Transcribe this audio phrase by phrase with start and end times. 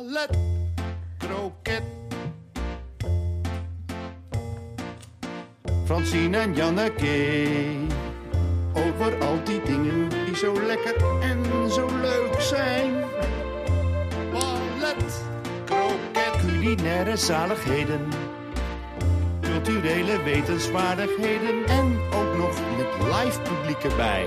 [0.00, 0.30] ballet,
[1.18, 1.82] kroket.
[5.84, 7.46] Francine en Janneke,
[8.72, 13.04] over al die dingen die zo lekker en zo leuk zijn.
[14.32, 15.22] Ballet,
[15.64, 18.08] kroket, culinaire zaligheden,
[19.40, 24.26] culturele wetenswaardigheden en ook nog met live publiek erbij.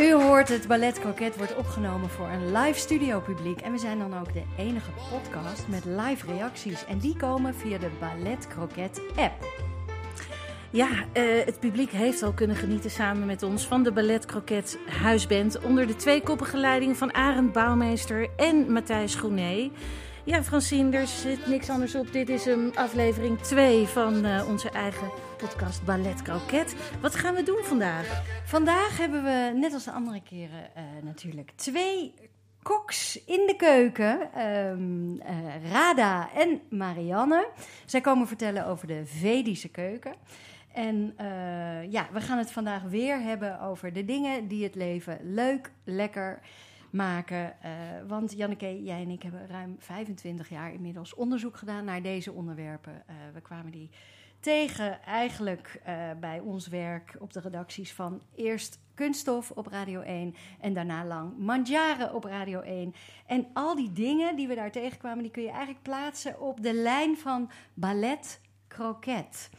[0.00, 3.60] U hoort het Ballet Croquet wordt opgenomen voor een live studio publiek.
[3.60, 6.84] En we zijn dan ook de enige podcast met live reacties.
[6.86, 9.44] En die komen via de Ballet Croquet app.
[10.70, 14.78] Ja, eh, het publiek heeft al kunnen genieten samen met ons van de Ballet Croquet
[15.02, 15.60] Huisband.
[15.60, 19.70] Onder de tweekoppige leiding van Arend Bouwmeester en Matthijs Groené.
[20.24, 22.12] Ja, Francine, er zit niks anders op.
[22.12, 26.76] Dit is een aflevering 2 van eh, onze eigen podcast Ballet Croquet.
[27.00, 28.22] Wat gaan we doen vandaag?
[28.44, 32.14] Vandaag hebben we, net als de andere keren eh, natuurlijk, twee
[32.62, 34.32] koks in de keuken.
[34.32, 37.48] Eh, Rada en Marianne.
[37.84, 40.14] Zij komen vertellen over de Vedische keuken.
[40.72, 45.18] En eh, ja, we gaan het vandaag weer hebben over de dingen die het leven
[45.22, 46.40] leuk, lekker
[46.90, 47.56] maken.
[48.06, 53.02] Want Janneke, jij en ik hebben ruim 25 jaar inmiddels onderzoek gedaan naar deze onderwerpen.
[53.32, 53.90] We kwamen die
[54.46, 60.34] tegen eigenlijk eh, bij ons werk op de redacties van eerst Kunststof op Radio 1
[60.60, 62.94] en daarna lang Mandjaren op Radio 1.
[63.26, 66.74] En al die dingen die we daar tegenkwamen, die kun je eigenlijk plaatsen op de
[66.74, 69.50] lijn van ballet, kroket.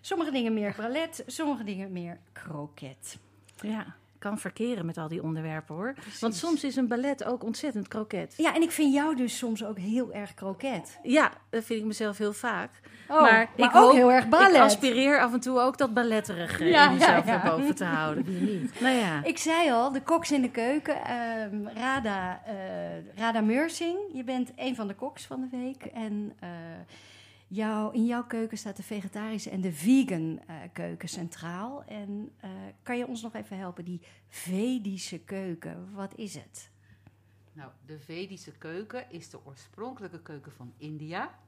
[0.00, 3.18] Sommige dingen meer ballet, sommige dingen meer kroket.
[3.60, 5.94] Ja, kan verkeren met al die onderwerpen hoor.
[6.20, 8.34] Want soms is een ballet ook ontzettend kroket.
[8.36, 10.98] Ja, en ik vind jou dus soms ook heel erg kroket.
[11.02, 12.70] Ja, dat vind ik mezelf heel vaak.
[13.08, 14.54] Oh, maar maar ik ook hoop- heel erg ballet.
[14.54, 18.24] Ik aspireer af en toe ook dat balletterige Ja, in mezelf ja, boven te houden.
[18.50, 18.80] Niet?
[18.80, 19.24] Nou ja.
[19.24, 21.04] Ik zei al, de koks in de keuken.
[21.04, 22.54] ehm, Rada, eh,
[23.20, 25.84] Rada Meursing, je bent een van de koks van de week.
[25.84, 26.48] En eh,
[27.92, 31.84] in jouw keuken staat de vegetarische en de vegan eh, keuken centraal.
[31.84, 32.50] En eh,
[32.82, 36.70] kan je ons nog even helpen, die Vedische keuken, wat is het?
[37.52, 41.38] Nou, de Vedische keuken is de oorspronkelijke keuken van India.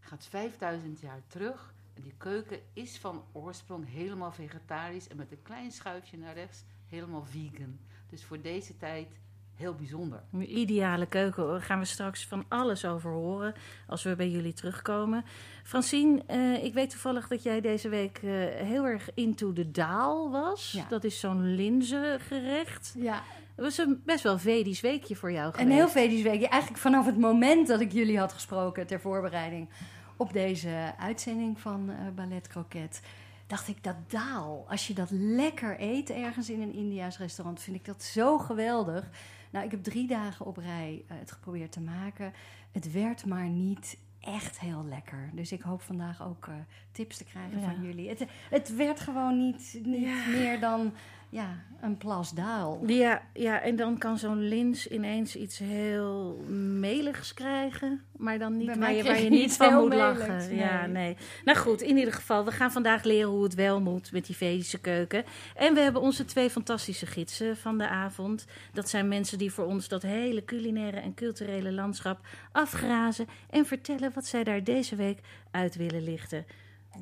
[0.00, 1.74] Gaat 5000 jaar terug.
[1.94, 6.64] En die keuken is van oorsprong helemaal vegetarisch en met een klein schuifje naar rechts
[6.88, 7.78] helemaal vegan.
[8.08, 9.08] Dus voor deze tijd
[9.56, 10.22] heel bijzonder.
[10.32, 11.46] Een ideale keuken.
[11.46, 13.54] Daar gaan we straks van alles over horen
[13.86, 15.24] als we bij jullie terugkomen.
[15.62, 20.30] Francine, eh, ik weet toevallig dat jij deze week eh, heel erg into de daal
[20.30, 20.72] was.
[20.72, 20.86] Ja.
[20.88, 22.94] Dat is zo'n linzengerecht.
[22.98, 23.22] Ja,
[23.54, 25.70] Het was een best wel Vedisch weekje voor jou geweest.
[25.70, 26.48] Een heel Vedisch weekje.
[26.48, 29.68] Eigenlijk vanaf het moment dat ik jullie had gesproken ter voorbereiding
[30.16, 33.02] op deze uitzending van eh, Ballet Croquet,
[33.46, 37.76] dacht ik dat daal, als je dat lekker eet ergens in een Indiaas restaurant, vind
[37.76, 39.10] ik dat zo geweldig.
[39.52, 42.32] Nou, ik heb drie dagen op rij eh, het geprobeerd te maken.
[42.72, 45.30] Het werd maar niet echt heel lekker.
[45.32, 46.54] Dus ik hoop vandaag ook eh,
[46.92, 47.64] tips te krijgen Ja.
[47.72, 48.08] van jullie.
[48.08, 50.26] Het, het werd gewoon niet, niet Ja.
[50.28, 50.92] meer dan
[51.32, 52.82] ja, een plas daal.
[52.86, 56.36] Ja, ja, en dan kan zo'n lins ineens iets heel
[56.78, 58.02] meligs krijgen.
[58.16, 60.56] Maar dan niet waar je, waar je niet van moet meligs, lachen.
[60.56, 60.92] Ja, nee.
[60.92, 61.16] nee.
[61.44, 64.36] Nou goed, in ieder geval, we gaan vandaag leren hoe het wel moet met die
[64.36, 65.24] Vedische keuken.
[65.54, 68.46] En we hebben onze twee fantastische gidsen van de avond.
[68.72, 73.26] Dat zijn mensen die voor ons dat hele culinaire en culturele landschap afgrazen.
[73.50, 75.18] En vertellen wat zij daar deze week
[75.50, 76.46] uit willen lichten.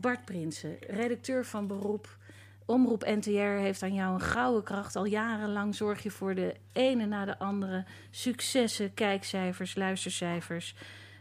[0.00, 2.18] Bart Prinsen, redacteur van beroep.
[2.66, 4.96] Omroep NTR heeft aan jou een gouden kracht.
[4.96, 10.74] Al jarenlang zorg je voor de ene na de andere successen, kijkcijfers, luistercijfers.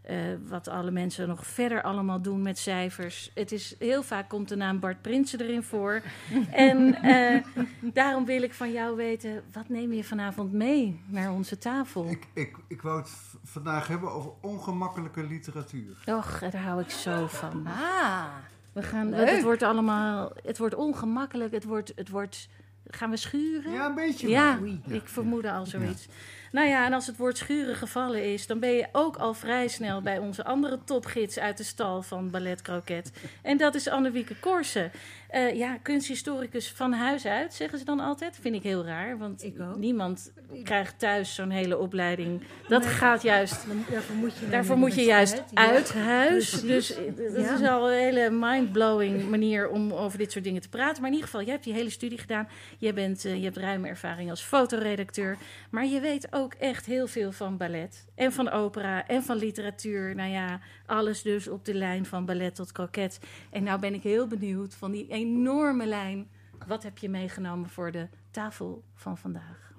[0.04, 0.18] eh,
[0.48, 3.32] wat alle mensen nog verder allemaal doen met cijfers.
[3.34, 6.02] Het is, heel vaak komt de naam Bart Prinsen erin voor.
[6.52, 7.44] en eh,
[7.82, 12.10] daarom wil ik van jou weten, wat neem je vanavond mee naar onze tafel?
[12.10, 13.12] Ik, ik, ik wou het
[13.44, 15.98] vandaag hebben over ongemakkelijke literatuur.
[16.06, 17.68] Och, daar hou ik zo van.
[17.68, 18.26] Ah,
[18.74, 19.30] We gaan, Leuk.
[19.30, 22.50] het wordt allemaal, het wordt ongemakkelijk, het wordt, het wordt,
[22.88, 23.72] gaan we schuren?
[23.72, 24.30] Ja, een beetje.
[24.30, 24.96] Ja, maar.
[24.96, 26.08] ik vermoedde al zoiets.
[26.52, 29.68] Nou ja, en als het woord schuren gevallen is, dan ben je ook al vrij
[29.68, 33.12] snel bij onze andere topgids uit de stal van Ballet Croquet.
[33.42, 34.92] En dat is Annewieke Korsen.
[35.30, 38.38] Eh, ja, kunsthistoricus van huis uit, zeggen ze dan altijd.
[38.42, 40.32] Vind ik heel raar, want niemand
[40.64, 42.42] krijgt thuis zo'n hele opleiding.
[42.68, 46.50] Dat gaat juist Daarvoor moet je, Daarvoor moet je juist uit Ja, huis.
[46.50, 46.62] precies.
[46.68, 47.04] Dus eh,
[47.34, 47.54] dat Ja.
[47.54, 50.98] is al een hele mind-blowing manier om over dit soort dingen te praten.
[51.02, 52.48] Maar in ieder geval, jij hebt die hele studie gedaan.
[52.78, 55.38] Je, bent, eh, je hebt ruime ervaring als fotoredacteur.
[55.70, 58.06] Maar je weet ook echt heel veel van ballet.
[58.16, 60.16] En van opera en van literatuur.
[60.16, 60.60] Nou ja,
[60.90, 63.20] alles dus op de lijn van ballet tot kroket.
[63.50, 66.28] En nou ben ik heel benieuwd van die enorme lijn.
[66.68, 69.74] Wat heb je meegenomen voor de tafel van vandaag?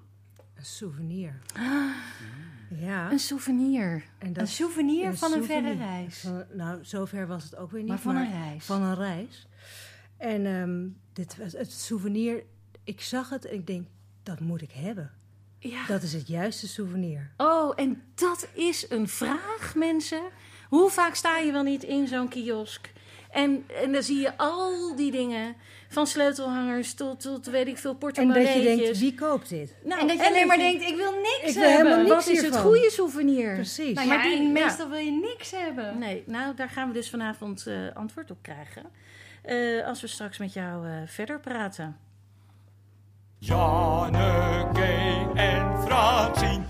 [0.54, 1.40] Een souvenir.
[2.70, 3.10] Ja.
[3.12, 4.04] Een souvenir.
[4.18, 6.18] En Een souvenir een van een verre reis.
[6.20, 7.88] Van- nou, zover was het ook weer niet.
[7.88, 8.64] Maar van een reis.
[8.64, 9.48] Van een reis.
[10.16, 12.42] En ehm, dit was het souvenir.
[12.84, 13.86] Ik zag het en ik denk,
[14.22, 15.10] dat moet ik hebben.
[15.58, 15.86] Ja.
[15.86, 17.30] Dat is het juiste souvenir.
[17.36, 20.22] Oh, en dat is een vraag, mensen.
[20.70, 22.90] Hoe vaak sta je wel niet in zo'n kiosk?
[23.30, 25.54] En, en dan zie je al die dingen.
[25.88, 28.54] Van sleutelhangers tot, tot weet ik veel, En dat portemonneetjes.
[28.54, 29.74] je denkt, wie koopt dit?
[29.84, 31.76] Nou, en dat je alleen maar denkt, ik wil niks Ik wil hebben.
[31.92, 33.54] helemaal niks Wat is het goede souvenir?
[33.54, 33.94] Precies.
[33.94, 34.48] Nou Maar ja, die- ja.
[34.48, 35.98] meestal wil je niks hebben.
[35.98, 38.82] Nee, nou, daar gaan we dus vanavond eh, antwoord op krijgen.
[39.42, 41.96] Eh, als we straks met jou eh, verder praten.
[43.38, 46.64] Janneke en Fransien.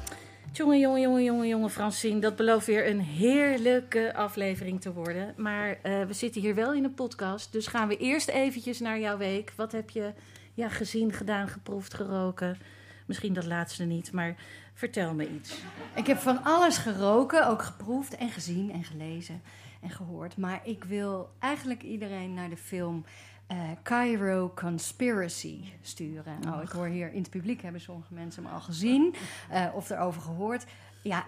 [0.53, 2.21] Jongen, jongen, jongen, jongen, jongen, Francine.
[2.21, 5.35] Dat belooft weer een heerlijke aflevering te worden.
[5.37, 7.53] Maar eh, we zitten hier wel in een podcast.
[7.53, 9.53] Dus gaan we eerst eventjes naar jouw week.
[9.57, 10.13] Wat heb je
[10.55, 12.59] ja, gezien, gedaan, geproefd, geroken?
[13.07, 14.37] Misschien dat laatste niet, maar
[14.75, 15.59] vertel me iets.
[15.95, 19.43] Ik heb van alles geroken, ook geproefd en gezien en gelezen
[19.81, 20.37] en gehoord.
[20.37, 23.05] Maar ik wil eigenlijk iedereen naar de film
[23.51, 26.41] eh, Cairo Conspiracy sturen.
[26.41, 29.15] Nou, ik hoor hier in het publiek hebben sommige mensen hem al gezien
[29.51, 30.67] eh, of erover gehoord.
[31.03, 31.27] Ja,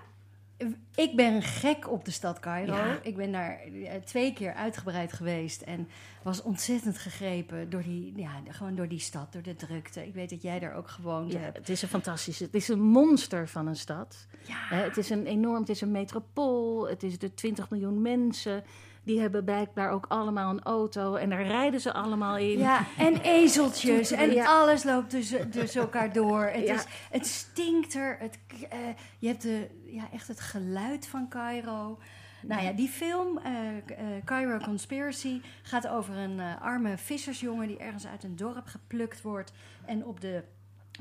[0.94, 2.74] ik ben gek op de stad Cairo.
[2.74, 2.98] Ja.
[3.02, 5.88] Ik ben daar eh, twee keer uitgebreid geweest en
[6.22, 10.06] was ontzettend gegrepen door die, ja, gewoon door die stad, door de drukte.
[10.06, 11.56] Ik weet dat jij daar ook gewoond Ja, hebt.
[11.56, 14.26] het is een fantastische, het is een monster van een stad.
[14.46, 14.76] Ja.
[14.76, 16.88] Het is een enorm, het is een metropool.
[16.88, 18.64] Het is de 20 miljoen mensen.
[19.04, 22.58] Die hebben blijkbaar ook allemaal een auto en daar rijden ze allemaal in.
[22.58, 24.10] Ja, en ezeltjes.
[24.10, 24.44] En Ja.
[24.60, 26.43] alles loopt tussen, tussen elkaar door.
[26.44, 26.75] Het, Ja.
[26.75, 28.16] is, het stinkt er.
[28.20, 28.38] Het,
[28.70, 28.78] eh,
[29.19, 31.99] je hebt de, ja, echt het geluid van Cairo.
[32.46, 38.06] Nou ja, die film, eh, eh, Cairo Conspiracy, gaat over een arme vissersjongen die ergens
[38.06, 39.52] uit een dorp geplukt wordt
[39.84, 40.44] en op de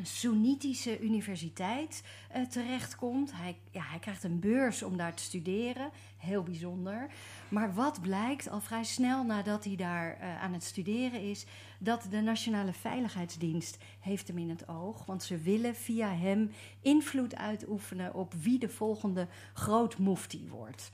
[0.02, 3.32] Soenitische universiteit eh, terechtkomt.
[3.34, 5.90] Hij, ja, hij krijgt een beurs om daar te studeren.
[6.18, 7.10] Heel bijzonder.
[7.50, 11.46] Maar wat blijkt al vrij snel nadat hij daar eh, aan het studeren is,
[11.78, 15.06] dat de Nationale Veiligheidsdienst heeft hem in het oog.
[15.06, 16.52] Want ze willen via hem
[16.82, 20.92] invloed uitoefenen op wie de volgende grootmoefti wordt.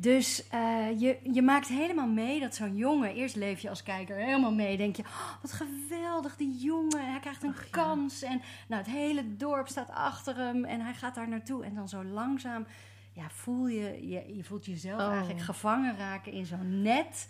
[0.00, 4.16] Dus eh, je, je maakt helemaal mee dat zo'n jongen, eerst leef je als kijker
[4.16, 8.22] helemaal mee, denk je, "Oh, wat geweldig, die jongen, hij krijgt een kans.
[8.22, 11.64] En nou, het hele dorp staat achter hem en hij gaat daar naartoe.
[11.64, 12.66] En dan zo langzaam
[13.12, 15.10] ja, voel je, je, je voelt jezelf Oh.
[15.12, 17.28] eigenlijk gevangen raken in zo'n net,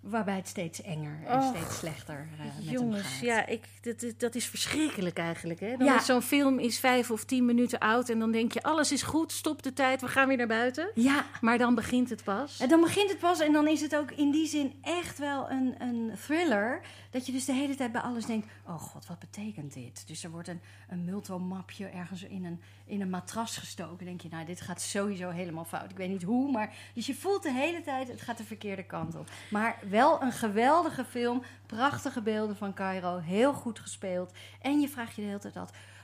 [0.00, 3.20] waarbij het steeds enger en steeds slechter eh met hem Jongens, gaat.
[3.20, 5.60] ja, ik, dat, is- dat is verschrikkelijk eigenlijk.
[5.60, 5.76] Hè?
[5.76, 5.96] Dan Ja.
[5.96, 9.02] is Zo'n film is vijf of tien minuten oud en dan denk je, alles is
[9.02, 10.90] goed, stop de tijd, we gaan weer naar buiten.
[10.94, 12.60] Ja, Maar dan begint het pas.
[12.60, 15.50] En dan begint het pas en dan is het ook in die zin echt wel
[15.50, 16.80] een, een thriller.
[17.10, 20.06] Dat je dus de hele tijd bij alles denkt: oh god, wat betekent dit?
[20.06, 23.96] Dus er wordt een, een multomapje ergens in een, in een matras gestoken.
[23.96, 25.90] Dan denk je, nou, dit gaat sowieso helemaal fout.
[25.90, 26.74] Ik weet niet hoe, maar.
[26.94, 29.30] Dus je voelt de hele tijd: het gaat de verkeerde kant op.
[29.50, 31.42] Maar wel een geweldige film.
[31.66, 33.18] Prachtige beelden van Cairo.
[33.18, 34.32] Heel goed gespeeld.
[34.60, 35.56] En je vraagt je de hele tijd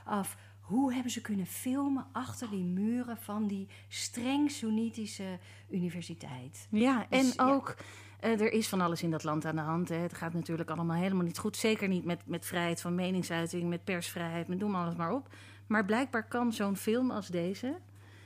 [0.04, 0.36] af-.
[0.60, 5.38] Hoe hebben ze kunnen filmen achter die muren van die streng Soenitische
[5.70, 6.66] universiteit?
[6.70, 7.50] Ja, en Dus, ja.
[7.50, 7.76] ook,
[8.20, 9.88] eh, er is van alles in dat land aan de hand.
[9.88, 9.96] Hè.
[9.96, 11.56] Het gaat natuurlijk allemaal helemaal niet goed.
[11.56, 15.28] Zeker niet met, met vrijheid van meningsuiting, met persvrijheid, met noem alles maar op.
[15.66, 17.76] Maar blijkbaar kan zo'n film als deze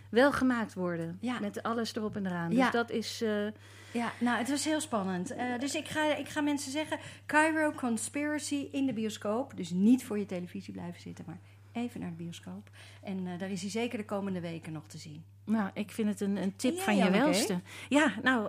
[0.08, 1.18] wel gemaakt worden.
[1.20, 1.40] Ja.
[1.40, 2.50] Met alles erop en eraan.
[2.52, 2.62] Ja.
[2.62, 3.22] Dus dat is...
[3.22, 3.46] eh,
[3.92, 5.30] Ja, nou, het was heel spannend.
[5.30, 9.56] Eh, dus ik ga, ik ga mensen zeggen: Cairo Conspiracy in de bioscoop.
[9.56, 11.38] Dus niet voor je televisie blijven zitten, maar
[11.72, 12.70] even naar de bioscoop.
[13.02, 15.24] En eh, daar is hij zeker de komende weken nog te zien.
[15.44, 17.60] Nou, ik vind het een, een tip jij, van je welste.
[17.88, 18.48] Ja, nou,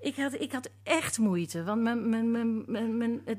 [0.00, 1.64] ik, had, ik had echt moeite.
[1.64, 3.38] Want mijn, mijn, mijn, mijn, mijn, het,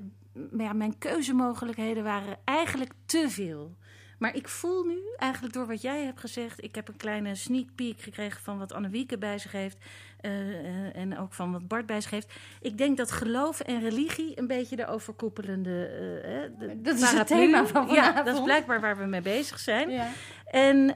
[0.58, 3.76] ja, mijn keuzemogelijkheden waren eigenlijk te veel.
[4.18, 6.64] Maar ik voel nu, eigenlijk door wat jij hebt gezegd...
[6.64, 9.78] ik heb een kleine sneak peek gekregen van wat Annewieke bij zich heeft...
[10.22, 12.34] eh, eh, en ook van wat Bart bij zich heeft.
[12.62, 15.86] Ik denk dat geloof en religie een beetje de overkoepelende...
[16.24, 18.44] eh, de Dat is het thema van Ja, dat is vanavond.
[18.44, 19.90] blijkbaar waar we mee bezig zijn.
[19.90, 20.10] Ja.
[20.46, 20.96] En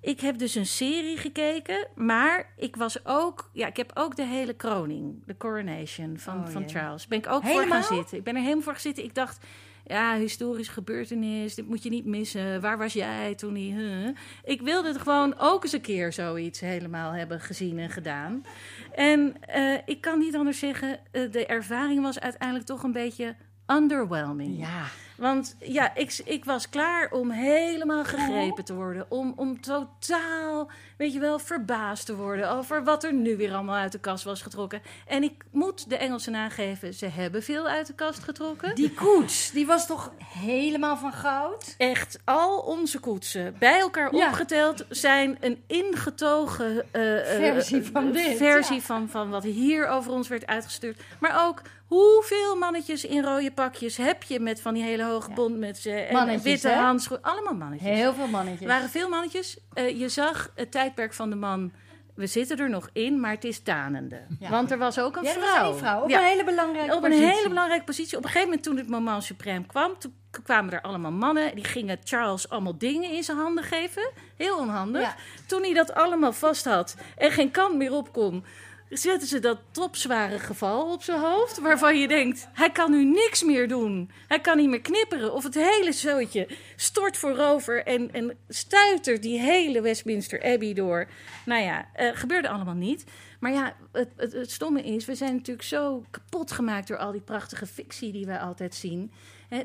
[0.00, 4.24] ik heb dus een serie gekeken, maar ik was ook, ja, ik heb ook de
[4.24, 6.68] hele kroning, de coronation van, Oh, van.
[6.68, 7.06] Charles.
[7.06, 8.18] Ben ik ook voor gaan zitten.
[8.18, 9.04] Ik ben er helemaal voor gaan zitten.
[9.04, 9.44] Ik dacht,
[9.90, 12.60] ja, historische gebeurtenis, dit moet je niet missen.
[12.60, 14.08] Waar was jij toen huh?
[14.44, 18.44] Ik wilde het gewoon ook eens een keer zoiets helemaal hebben gezien en gedaan.
[18.94, 23.36] En eh, ik kan niet anders zeggen, eh, de ervaring was uiteindelijk toch een beetje
[23.70, 24.58] underwhelming.
[24.58, 24.84] Ja.
[25.20, 29.06] Want ja, ik, ik was klaar om helemaal gegrepen te worden.
[29.08, 33.76] Om, om totaal, weet je wel, verbaasd te worden over wat er nu weer allemaal
[33.76, 34.82] uit de kast was getrokken.
[35.06, 38.74] En ik moet de Engelsen nageven, ze hebben veel uit de kast getrokken.
[38.74, 41.74] Die koets, die was toch helemaal van goud?
[41.78, 44.28] Echt, al onze koetsen bij elkaar Ja.
[44.28, 48.82] opgeteld zijn een ingetogen eh, eh, Versie van eh, dit, versie ja.
[48.82, 51.00] van, van wat hier over ons werd uitgestuurd.
[51.18, 51.62] Maar ook
[51.94, 56.42] hoeveel mannetjes in rode pakjes heb je met van die hele hoge bondmutsen en Mannetjes,
[56.42, 56.74] witte hè?
[56.74, 57.24] handschoenen.
[57.30, 57.88] Allemaal mannetjes.
[57.88, 58.66] Heel veel Er mannetjes.
[58.68, 59.58] waren veel mannetjes.
[59.72, 61.72] Eh, je zag het tijdperk van de man.
[62.14, 64.20] We zitten er nog in, maar het is tanende.
[64.38, 64.50] Ja.
[64.50, 65.56] Want er was ook een Ja, vrouw.
[65.62, 66.02] was één vrouw.
[66.02, 66.18] Op Ja.
[66.20, 67.30] een hele belangrijke Op een positie.
[67.36, 68.16] hele belangrijke positie.
[68.16, 71.54] Op een gegeven moment toen het moment suprême kwam, toen kwamen er allemaal mannen.
[71.54, 74.10] Die gingen Charles allemaal dingen in zijn handen geven.
[74.36, 75.14] Heel onhandig.
[75.46, 78.44] Toen hij dat allemaal vast had en geen kant meer op kon,
[78.90, 81.58] zetten ze dat topzware geval op zijn hoofd.
[81.58, 84.10] Waarvan je denkt, hij kan nu niks meer doen.
[84.28, 85.32] Hij kan niet meer knipperen.
[85.32, 91.08] Of het hele zootje stort voorover en, en stuitert die hele Westminster Abbey door.
[91.44, 93.04] Nou ja, eh, gebeurde allemaal niet.
[93.40, 97.12] Maar ja, het, het, het stomme is, we zijn natuurlijk zo kapot gemaakt door al
[97.12, 99.12] die prachtige fictie die wij altijd zien.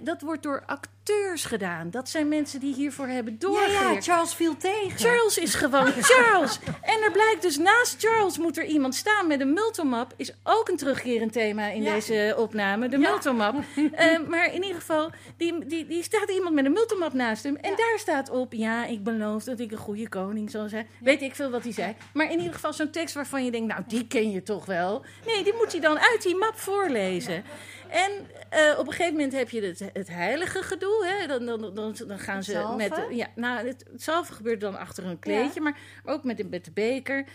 [0.01, 1.89] Dat wordt door acteurs gedaan.
[1.89, 4.05] Dat zijn mensen die hiervoor hebben Ja, doorgeleerd.
[4.05, 4.97] ja, Charles viel tegen.
[4.99, 6.59] Charles is gewoon Charles.
[6.81, 10.13] En er blijkt dus naast Charles moet er iemand staan met een multimap.
[10.17, 11.93] Is ook een terugkerend thema in Ja.
[11.93, 13.09] deze opname, de Ja.
[13.09, 13.55] multimap.
[13.95, 17.55] Eh, maar in ieder geval, die, die, die staat iemand met een multimap naast hem.
[17.55, 20.87] En daar staat op, ja, ik beloof dat ik een goede koning zal zijn.
[20.99, 21.95] Weet ik veel wat hij zei.
[22.13, 25.05] Maar in ieder geval zo'n tekst waarvan je denkt, nou, die ken je toch wel.
[25.25, 27.43] Nee, die moet hij dan uit die map voorlezen.
[27.89, 28.11] En
[28.49, 31.05] eh, op een gegeven moment heb je het, het heilige gedoe.
[31.05, 31.27] Hè?
[31.27, 32.77] Dan, dan, dan, dan gaan ze zalven?
[32.77, 33.07] met...
[33.09, 36.71] Ja, nou, het, het gebeurt dan achter een kleedje, maar ook met de, met de
[36.71, 37.25] beker.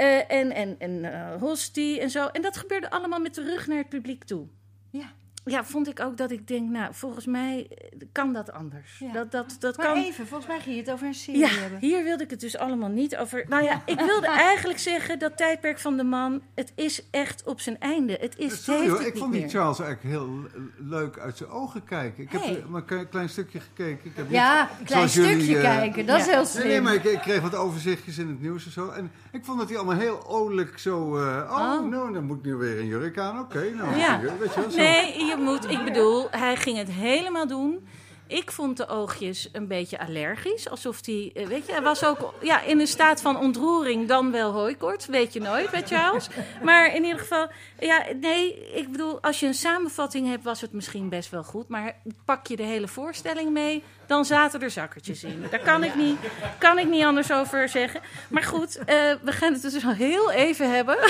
[0.00, 2.26] Eh, en en, en eh, hostie en zo.
[2.26, 4.46] En dat gebeurde allemaal met de rug naar het publiek toe.
[4.90, 5.12] Ja.
[5.44, 8.98] Ja, vond ik ook dat ik denk, nou, volgens mij eh, kan dat anders.
[8.98, 9.12] Ja.
[9.12, 9.96] Dat, dat, dat Maar kan...
[9.96, 11.78] even, volgens mij ging je het over een serie Ja, hebben.
[11.78, 13.44] hier wilde ik het dus allemaal niet over.
[13.48, 17.60] Nou ja, ik wilde eigenlijk zeggen dat tijdperk van de man, het is echt op
[17.60, 18.16] zijn einde.
[18.20, 19.50] Het is, het Sorry heeft hoor, het ik vond die meer.
[19.50, 20.48] Charles eigenlijk heel le-
[20.96, 22.22] leuk uit zijn ogen kijken.
[22.22, 22.64] Ik heb Hey.
[22.68, 24.10] maar een klein stukje gekeken.
[24.10, 26.66] Ik heb Ja, een klein jullie, stukje eh, kijken, dat is heel slim.
[26.66, 28.88] nee, maar ik, ik kreeg wat overzichtjes in het nieuws en zo.
[28.90, 31.16] En ik vond dat hij allemaal heel olijk zo...
[31.16, 31.90] eh, oh, Oh.
[31.90, 33.38] nou, dan moet ik nu weer een jurk aan.
[33.40, 34.20] Oké, nou, Ja.
[34.20, 34.76] weet je wel, zo.
[34.76, 37.88] Nee, je moet, ik bedoel, hij ging het helemaal doen.
[38.26, 40.68] Ik vond de oogjes een beetje allergisch.
[40.68, 44.30] Alsof hij, eh, weet je, hij was ook ja, in een staat van ontroering, dan
[44.30, 45.06] wel hooikoorts.
[45.06, 46.28] Weet je nooit bij Charles.
[46.62, 50.72] Maar in ieder geval, ja, nee, ik bedoel, als je een samenvatting hebt, was het
[50.72, 51.68] misschien best wel goed.
[51.68, 55.44] Maar pak je de hele voorstelling mee, dan zaten er zakkertjes in.
[55.50, 56.16] Daar kan ik niet,
[56.58, 58.00] kan ik niet anders over zeggen.
[58.28, 58.84] Maar goed, eh,
[59.22, 60.96] we gaan het dus al heel even hebben.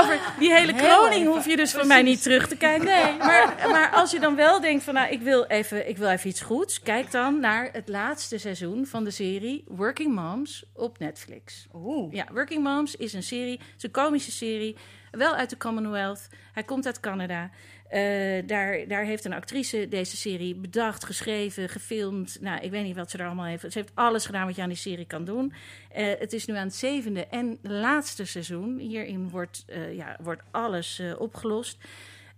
[0.00, 2.86] Over die hele kroning hoef je dus van mij niet terug te kijken.
[2.86, 3.16] Nee.
[3.18, 6.30] Maar, maar als je dan wel denkt van nou, ik wil, even, ik wil even
[6.30, 6.80] iets goeds.
[6.80, 11.66] Kijk dan naar het laatste seizoen van de serie Working Moms op Netflix.
[11.74, 12.12] Oeh.
[12.12, 14.76] Ja, Working Moms is een serie, het is een komische serie.
[15.16, 16.28] Wel uit de Commonwealth.
[16.52, 17.50] Hij komt uit Canada.
[17.88, 22.38] Eh, daar, daar heeft een actrice deze serie bedacht, geschreven, gefilmd.
[22.40, 23.72] Nou, ik weet niet wat ze er allemaal heeft.
[23.72, 25.52] Ze heeft alles gedaan wat je aan die serie kan doen.
[25.90, 28.78] Eh, het is nu aan het zevende en laatste seizoen.
[28.78, 31.78] Hierin wordt, eh, ja, wordt alles opgelost.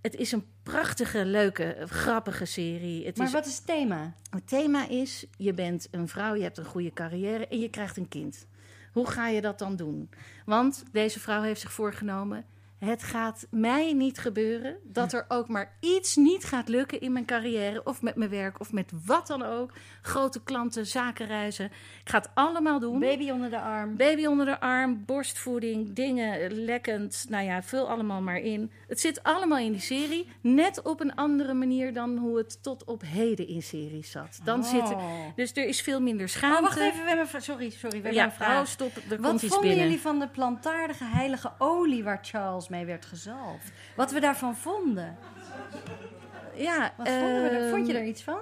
[0.01, 3.07] Het is een prachtige, leuke, grappige serie.
[3.07, 4.15] Het Maar is wat is het thema?
[4.31, 7.97] het thema is: je bent een vrouw, je hebt een goede carrière en je krijgt
[7.97, 8.47] een kind.
[8.93, 10.11] Hoe ga je dat dan doen?
[10.45, 12.45] Want deze vrouw heeft zich voorgenomen:
[12.79, 17.25] het gaat mij niet gebeuren dat er ook maar iets niet gaat lukken in mijn
[17.25, 19.73] carrière of met mijn werk of met wat dan ook.
[20.03, 21.65] Grote klanten, zakenreizen.
[21.65, 22.99] Ik ga het allemaal doen.
[22.99, 23.97] Baby onder de arm.
[23.97, 27.27] Baby onder de arm, borstvoeding, dingen lekkend.
[27.29, 28.71] Nou ja, vul allemaal maar in.
[28.89, 30.29] Het zit allemaal in die serie.
[30.41, 34.41] Net op een andere manier dan hoe het tot op heden in series zat.
[34.45, 34.67] Dan Oh.
[34.67, 34.97] zit,
[35.37, 36.57] dus er is veel minder schaamte.
[36.57, 38.49] Oh, wacht even, we hebben Sorry, sorry, we hebben Ja, een vraag.
[38.49, 38.97] vrouw, stop.
[38.97, 39.87] Er Wat komt iets vonden binnen.
[39.87, 43.71] jullie van de plantaardige heilige olie waar Charles mee werd gezalfd?
[43.97, 45.17] Wat we daarvan vonden?
[46.55, 47.61] Ja, Wat vonden we er?
[47.63, 48.39] ehm, Vond je er iets van?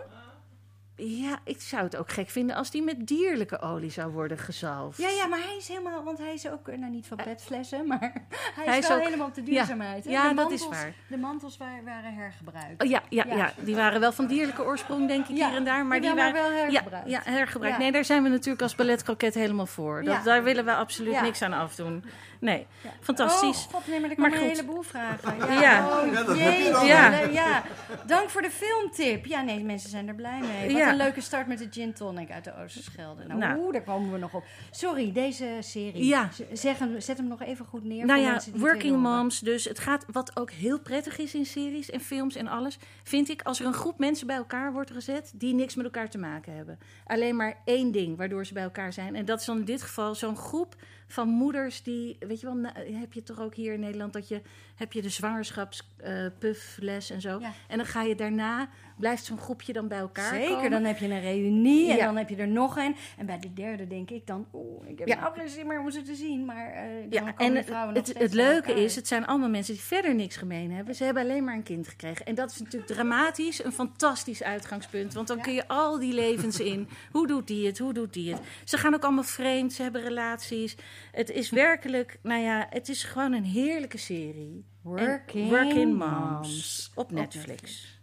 [0.97, 4.99] Ja, ik zou het ook gek vinden als die met dierlijke olie zou worden gezalfd.
[4.99, 7.87] Ja, ja, maar hij is helemaal, want hij is ook, eh, nou niet van petflessen,
[7.87, 7.99] maar
[8.55, 10.05] hij is, Hij is wel ook- helemaal op de duurzaamheid.
[10.05, 10.93] Ja, De dat is mantels- waar.
[11.09, 12.83] De mantels waren, waren hergebruikt.
[12.83, 13.35] Oh, ja, ja, Ja.
[13.37, 15.87] ja, die waren wel van dierlijke oorsprong, denk ik, hier en daar.
[15.87, 17.09] Maar die waren wel hergebruikt.
[17.11, 17.79] Ja, hergebruikt.
[17.79, 20.03] Nee, daar zijn we natuurlijk als balletkroket helemaal voor.
[20.05, 20.25] Dat.
[20.25, 22.05] Daar willen we absoluut niks aan afdoen.
[22.41, 22.67] Nee,
[23.01, 23.67] fantastisch.
[23.67, 24.61] Oh, god, nee, maar er Maar komen een goed.
[24.65, 25.37] heleboel vragen.
[25.39, 25.61] Ja.
[25.61, 26.87] Ja, oh, Ja, dat heb je jeetje, dan.
[26.87, 27.19] Ja.
[27.21, 27.63] ja.
[28.07, 29.27] Dank voor de filmtip.
[29.27, 30.67] Ja, nee, mensen zijn er blij mee.
[30.69, 30.91] Wat Ja.
[30.91, 33.25] een leuke start met de gin tonic uit de Oosterschelde.
[33.27, 33.59] Nou, Nou.
[33.59, 34.45] oeh, daar komen we nog op.
[34.71, 36.05] Sorry, deze serie.
[36.07, 36.29] Ja.
[36.53, 39.41] Zeg hem, zet hem nog even goed neer Nou voor ja, mensen die working moms.
[39.41, 43.29] Dus het gaat, wat ook heel prettig is in series en films en alles, vind
[43.29, 46.19] ik als er een groep mensen bij elkaar wordt gezet die niks met elkaar te
[46.19, 46.79] maken hebben.
[47.07, 49.15] Alleen maar één ding waardoor ze bij elkaar zijn.
[49.17, 50.75] En dat is dan in dit geval zo'n groep
[51.07, 54.29] van moeders die, weet je wel, na- heb je toch ook hier in Nederland dat
[54.29, 54.43] je,
[54.75, 57.41] heb je de zwangerschapspuffles en zo.
[57.41, 57.53] Ja.
[57.69, 60.71] En dan ga je daarna, blijft zo'n groepje dan bij elkaar Zeker, komen.
[60.71, 62.05] dan heb je een reunie en Ja.
[62.05, 62.97] dan heb je er nog een.
[63.19, 65.21] En bij de derde denk ik dan, oeh, ik heb Ja.
[65.21, 66.45] nou geen zin meer om ze te zien.
[66.45, 69.75] Maar eh dan Ja, komen en het, nog het, leuke is, het zijn allemaal mensen
[69.75, 70.95] die verder niks gemeen hebben.
[70.95, 72.27] Ze hebben alleen maar een kind gekregen.
[72.27, 75.15] En dat is natuurlijk dramatisch, een fantastisch uitgangspunt.
[75.15, 76.89] Want dan kun je al die levens in.
[77.13, 77.79] Hoe doet die het?
[77.79, 78.41] Hoe doet die het?
[78.65, 80.77] Ze gaan ook allemaal vreemd, ze hebben relaties.
[81.13, 84.65] Het is werkelijk, nou ja, het is gewoon een heerlijke serie.
[84.83, 86.11] Working, Working Moms.
[86.31, 87.94] Moms op Netflix.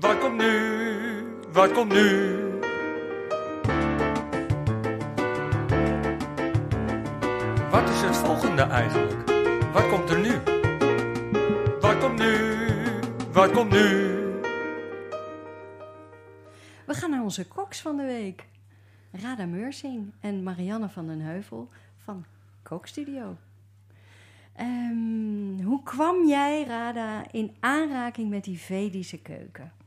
[0.00, 0.82] Wat komt nu?
[1.52, 2.38] Wat komt nu?
[7.70, 9.30] Wat is het volgende eigenlijk?
[9.72, 10.32] Wat komt er nu?
[11.80, 12.34] Wat komt nu?
[13.32, 14.18] Wat komt nu?
[16.86, 18.46] We gaan naar onze koks van de week.
[19.12, 22.24] Rada Meursing en Marianne van den Heuvel van
[22.62, 23.36] Kookstudio.
[24.52, 29.79] Ehm, hoe kwam jij, Rada, in aanraking met die Vedische keuken?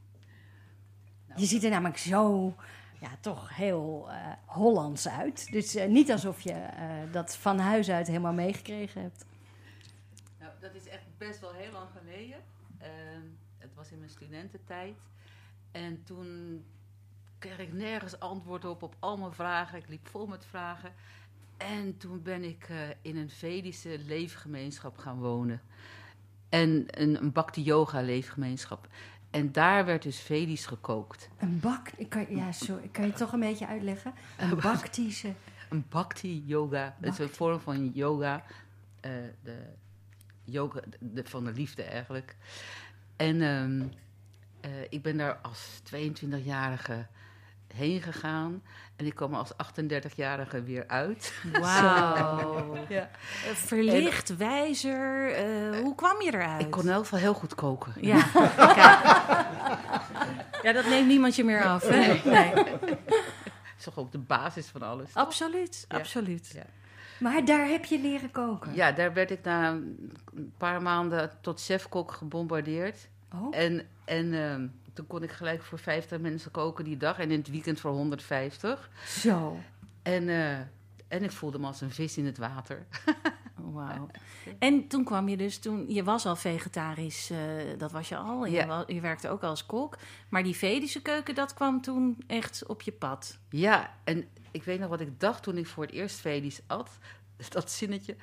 [1.36, 2.54] Je ziet er namelijk zo,
[3.00, 5.52] ja, toch heel eh, Hollands uit.
[5.52, 9.26] Dus eh, niet alsof je eh, dat van huis uit helemaal meegekregen hebt.
[10.40, 12.38] Nou, dat is echt best wel heel lang geleden.
[12.78, 13.22] Ehm,
[13.58, 14.96] het was in mijn studententijd.
[15.72, 16.64] En toen
[17.40, 19.78] kreeg ik nergens antwoord op, op al mijn vragen.
[19.78, 20.94] Ik liep vol met vragen.
[21.58, 22.68] En toen ben ik
[23.02, 25.62] in een Vedische leefgemeenschap gaan wonen.
[26.50, 28.88] En een, een Bhakti-yoga leefgemeenschap.
[29.34, 31.30] En daar werd dus Vedisch gekookt.
[31.38, 34.14] Een bak, ik kan, ja, sorry, kan je het toch een beetje uitleggen?
[34.38, 35.34] Een baktische,
[35.70, 38.44] Een Bhakti-yoga, dat is een vorm van yoga.
[39.00, 39.12] eh,
[39.44, 39.58] de
[40.44, 42.36] yoga de, van de liefde eigenlijk.
[43.16, 43.84] En ehm,
[44.62, 47.08] eh, ik ben daar als 22-jarige
[47.76, 48.62] heen gegaan.
[48.96, 51.34] En ik kwam er als 38-jarige weer uit.
[51.62, 52.78] Wauw.
[52.90, 53.10] Ja.
[53.48, 55.32] Eh, Verlicht, wijzer.
[55.34, 56.62] eh, hoe kwam je eruit?
[56.62, 57.94] Ik kon in elk geval heel goed koken.
[58.02, 58.22] Ja,
[58.58, 58.78] kijk.
[60.64, 61.88] ja, dat neemt niemand je meer af.
[61.88, 62.30] Hè?
[62.30, 62.54] Nee.
[62.54, 65.12] Dat is toch ook de basis van alles.
[65.12, 65.24] toch?
[65.26, 65.98] Absoluut, Ja.
[65.98, 66.52] absoluut.
[66.56, 66.64] Ja.
[67.20, 68.74] maar daar heb je leren koken.
[68.76, 73.08] Ja, daar werd ik na een paar maanden tot chefkok gebombardeerd.
[73.34, 77.20] Oh, En, en ehm, toen kon ik gelijk voor 50 mensen koken die dag.
[77.20, 78.90] En in het weekend voor 150.
[79.06, 79.58] zo.
[80.02, 80.60] En, eh,
[81.08, 82.86] en ik voelde me als een vis in het water.
[83.56, 84.10] Wauw.
[84.60, 87.38] En toen kwam je dus, toen, je was al vegetarisch, eh,
[87.78, 88.46] dat was je al.
[88.46, 88.84] Ja.
[88.88, 89.98] je werkte ook als kok.
[90.30, 93.38] Maar die Vedische keuken, dat kwam toen echt op je pad.
[93.50, 96.90] Ja, en ik weet nog wat ik dacht toen ik voor het eerst Vedisch at.
[97.50, 98.16] Dat zinnetje.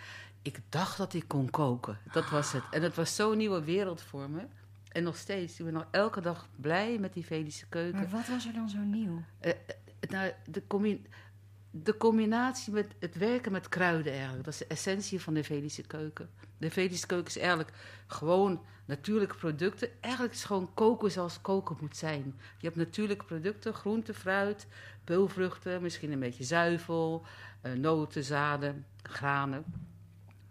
[0.42, 1.98] Ik dacht dat ik kon koken.
[2.12, 2.62] Dat was het.
[2.70, 4.46] En het was zo'n nieuwe wereld voor me.
[4.90, 5.58] En nog steeds.
[5.58, 8.00] Ik ben nog elke dag blij met die Vedische keuken.
[8.00, 9.22] Maar wat was er dan zo nieuw?
[9.40, 9.56] Eh, eh,
[10.10, 11.06] nou, de, combi-
[11.70, 14.44] de combinatie met het werken met kruiden eigenlijk.
[14.44, 16.30] Dat is de essentie van de Vedische keuken.
[16.58, 17.72] De Vedische keuken is eigenlijk
[18.06, 19.88] gewoon natuurlijke producten.
[20.00, 22.34] Eigenlijk is gewoon koken zoals koken moet zijn.
[22.58, 24.66] Je hebt natuurlijke producten, groente, fruit,
[25.04, 27.26] peulvruchten, misschien een beetje zuivel,
[27.60, 29.64] eh, noten, zaden, granen.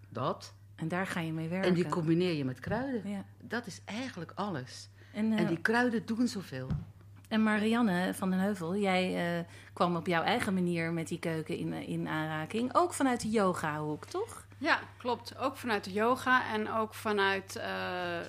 [0.10, 0.54] Dat.
[0.80, 1.70] En daar ga je mee werken.
[1.70, 3.10] En die combineer je met kruiden.
[3.10, 3.24] ja.
[3.42, 4.90] Dat is eigenlijk alles.
[5.14, 6.68] en, eh, En die kruiden doen zoveel.
[7.28, 11.58] En Marianne van den Heuvel, jij eh, kwam op jouw eigen manier met die keuken
[11.58, 12.70] in, eh, in aanraking.
[12.76, 14.46] Ook vanuit de yoga-hoek, toch?
[14.58, 15.38] Ja, klopt.
[15.38, 18.20] Ook vanuit de yoga en ook vanuit eh,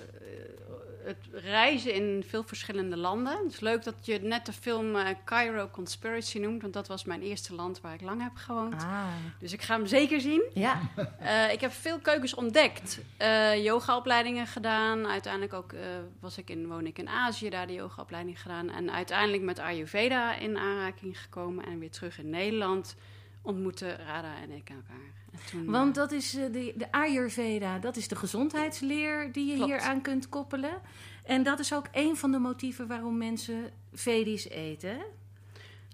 [1.04, 3.38] het reizen in veel verschillende landen.
[3.42, 7.04] Het is leuk dat je net de film eh, Cairo Conspiracy noemt, want dat was
[7.04, 8.74] mijn eerste land waar ik lang heb gewoond.
[8.74, 9.04] Ah.
[9.38, 10.42] Dus ik ga hem zeker zien.
[10.54, 10.80] Ja,
[11.18, 13.00] Eh, ik heb veel keukens ontdekt.
[13.16, 15.06] Eh yogaopleidingen gedaan.
[15.06, 15.74] Uiteindelijk ook
[16.20, 18.70] was ik in, woon ik in Azië, daar de yogaopleiding gedaan.
[18.70, 21.64] En uiteindelijk met Ayurveda in aanraking gekomen.
[21.64, 22.96] En weer terug in Nederland
[23.42, 25.19] ontmoetten Rada en ik elkaar.
[25.50, 29.54] Toen, Want eh, dat is eh, de, de Ayurveda, dat is de gezondheidsleer die je
[29.54, 29.70] Klopt.
[29.70, 30.80] hier aan kunt koppelen.
[31.24, 34.98] En dat is ook een van de motieven waarom mensen Vedisch eten.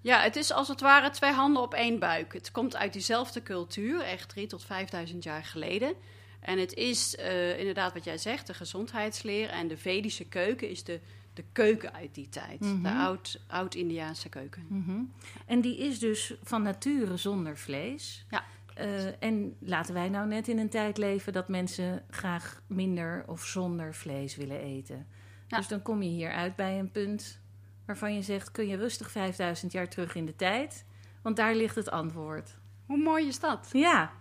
[0.01, 2.33] Ja, het is als het ware twee handen op één buik.
[2.33, 5.93] Het komt uit diezelfde cultuur, echt drie tot 5000 jaar geleden.
[6.39, 9.49] En het is eh, inderdaad wat jij zegt, de gezondheidsleer.
[9.49, 10.99] En de Vedische keuken is de,
[11.33, 12.59] de keuken uit die tijd.
[12.59, 12.81] Mhm.
[12.81, 14.65] De oud- oud-Indiaanse keuken.
[14.69, 14.99] Mhm.
[15.45, 18.25] En die is dus van nature zonder vlees.
[18.29, 18.43] Ja,
[18.77, 23.43] Eh, en laten wij nou net in een tijd leven dat mensen graag minder of
[23.45, 25.07] zonder vlees willen eten.
[25.47, 25.57] Ja.
[25.57, 27.41] Dus dan kom je hier uit bij een punt
[27.85, 30.85] waarvan je zegt: kun je rustig 5000 jaar terug in de tijd?
[31.21, 32.57] Want daar ligt het antwoord.
[32.85, 33.69] Hoe mooi is dat?
[33.73, 34.11] Ja.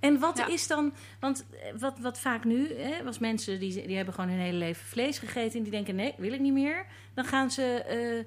[0.00, 0.46] En wat Ja.
[0.46, 4.30] is dan, want eh, wat, wat vaak nu, hè, was mensen die, die hebben gewoon
[4.30, 6.86] hun hele leven vlees gegeten en die denken: nee, wil ik niet meer.
[7.14, 8.24] Dan gaan ze eh,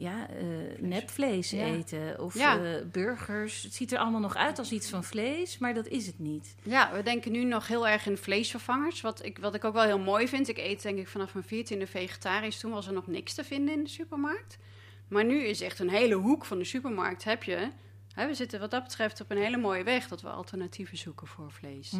[0.00, 0.44] ja, eh,
[0.78, 1.64] nepvlees Ja.
[1.64, 2.62] eten of Ja.
[2.64, 3.62] eh, burgers.
[3.62, 6.54] Het ziet er allemaal nog uit als iets van vlees, maar dat is het niet.
[6.62, 9.00] Ja, we denken nu nog heel erg in vleesvervangers.
[9.00, 10.48] Wat ik, wat ik ook wel heel mooi vind.
[10.48, 12.58] Ik eet denk ik vanaf mijn 14e vegetarisch.
[12.60, 14.58] Toen was er nog niks te vinden in de supermarkt.
[15.08, 17.68] Maar nu is echt een hele hoek van de supermarkt heb je.
[18.14, 21.26] Hè, we zitten wat dat betreft op een hele mooie weg dat we alternatieven zoeken
[21.26, 21.92] voor vlees.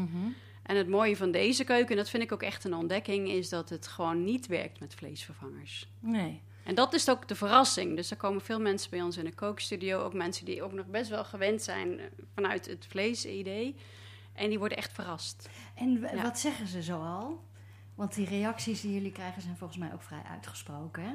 [0.63, 3.49] En het mooie van deze keuken, en dat vind ik ook echt een ontdekking, is
[3.49, 5.89] dat het gewoon niet werkt met vleesvervangers.
[6.01, 6.41] Nee.
[6.65, 7.97] En dat is ook de verrassing.
[7.97, 10.03] Dus er komen veel mensen bij ons in de kookstudio.
[10.03, 13.77] Ook mensen die ook nog best wel gewend zijn eh, vanuit het vleesidee.
[14.33, 15.49] En die worden echt verrast.
[15.75, 16.23] En Ja.
[16.23, 17.45] wat zeggen ze zoal?
[17.95, 21.03] Want die reacties die jullie krijgen zijn volgens mij ook vrij uitgesproken.
[21.03, 21.15] Hè?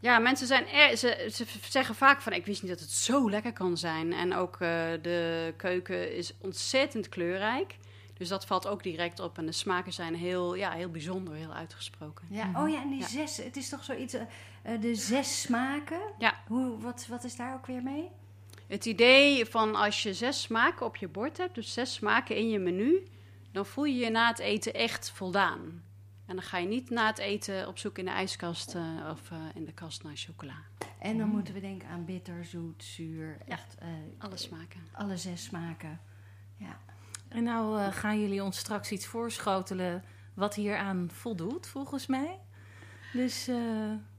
[0.00, 3.30] Ja, mensen zijn er, ze, ze zeggen vaak van ik wist niet dat het zo
[3.30, 4.12] lekker kan zijn.
[4.12, 4.58] En ook eh,
[5.02, 7.76] de keuken is ontzettend kleurrijk.
[8.14, 9.38] Dus dat valt ook direct op.
[9.38, 12.26] En de smaken zijn heel, ja, heel bijzonder, heel uitgesproken.
[12.30, 12.50] Ja.
[12.62, 13.06] Oh ja, en die Ja.
[13.06, 14.22] zes, het is toch zoiets, eh,
[14.62, 16.00] eh, de zes smaken?
[16.18, 16.34] Ja.
[16.46, 18.08] Hoe, wat, wat is daar ook weer mee?
[18.66, 22.48] Het idee van als je zes smaken op je bord hebt, dus zes smaken in
[22.50, 23.06] je menu,
[23.52, 25.82] dan voel je je na het eten echt voldaan.
[26.26, 29.30] En dan ga je niet na het eten op zoek in de ijskast eh, of
[29.30, 30.54] eh, in de kast naar chocola.
[30.98, 34.80] En dan moeten we denken aan bitter, zoet, zuur, echt eh, Alle smaken.
[34.92, 36.00] alle zes smaken.
[36.56, 36.78] Ja.
[37.34, 42.38] En nou eh, gaan jullie ons straks iets voorschotelen wat hieraan voldoet, volgens mij.
[43.12, 43.56] Dus eh,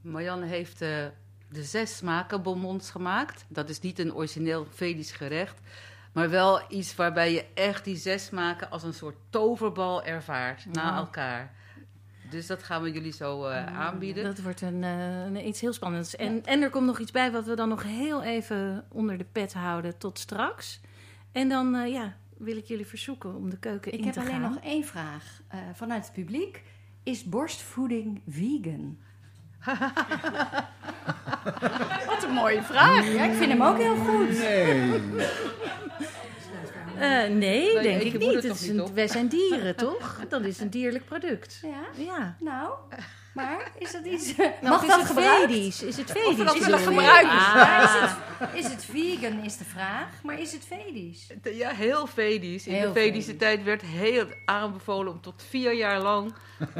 [0.01, 1.05] Marianne heeft eh,
[1.49, 3.45] de zes smaken bonbons gemaakt.
[3.47, 5.59] Dat is niet een origineel Vedisch gerecht.
[6.13, 10.97] Maar wel iets waarbij je echt die zes smaken als een soort toverbal ervaart na
[10.97, 11.53] elkaar.
[12.29, 14.23] Dus dat gaan we jullie zo aanbieden.
[14.23, 16.15] dat wordt een, een- iets heel spannends.
[16.15, 19.25] En, en er komt nog iets bij wat we dan nog heel even onder de
[19.31, 20.79] pet houden tot straks.
[21.31, 24.31] En dan ja, wil ik jullie verzoeken om de keuken Ik in heb te alleen
[24.31, 24.41] gaan.
[24.41, 26.63] nog één vraag eh, vanuit het publiek.
[27.03, 28.97] Is borstvoeding vegan?
[32.05, 33.13] Wat een mooie vraag.
[33.13, 34.29] Ja, ik vind hem ook heel goed.
[34.37, 34.91] Nee.
[36.99, 38.21] Eh, nee, denk ik niet.
[38.21, 38.93] moeder Het toch is niet een, op?
[38.93, 40.25] wij zijn dieren, toch?
[40.29, 41.59] Dat is een dierlijk product.
[41.63, 42.35] Ja, Ja.
[42.39, 42.73] nou,
[43.35, 44.35] maar is dat iets...
[44.35, 45.11] Nou, Mag is dat het?
[45.13, 45.83] Vedisch?
[45.83, 46.37] Is het Vedisch?
[46.37, 46.85] dat bedoel willen je?
[46.85, 47.29] gebruiken.
[47.35, 48.01] Ja, is, Ah.
[48.39, 51.27] het, is het vegan is de vraag, maar is het Vedisch?
[51.43, 52.67] Ja, heel Vedisch.
[52.67, 53.47] In Heel de Vedische Vedisch.
[53.47, 56.33] tijd werd heel aanbevolen om tot vier jaar lang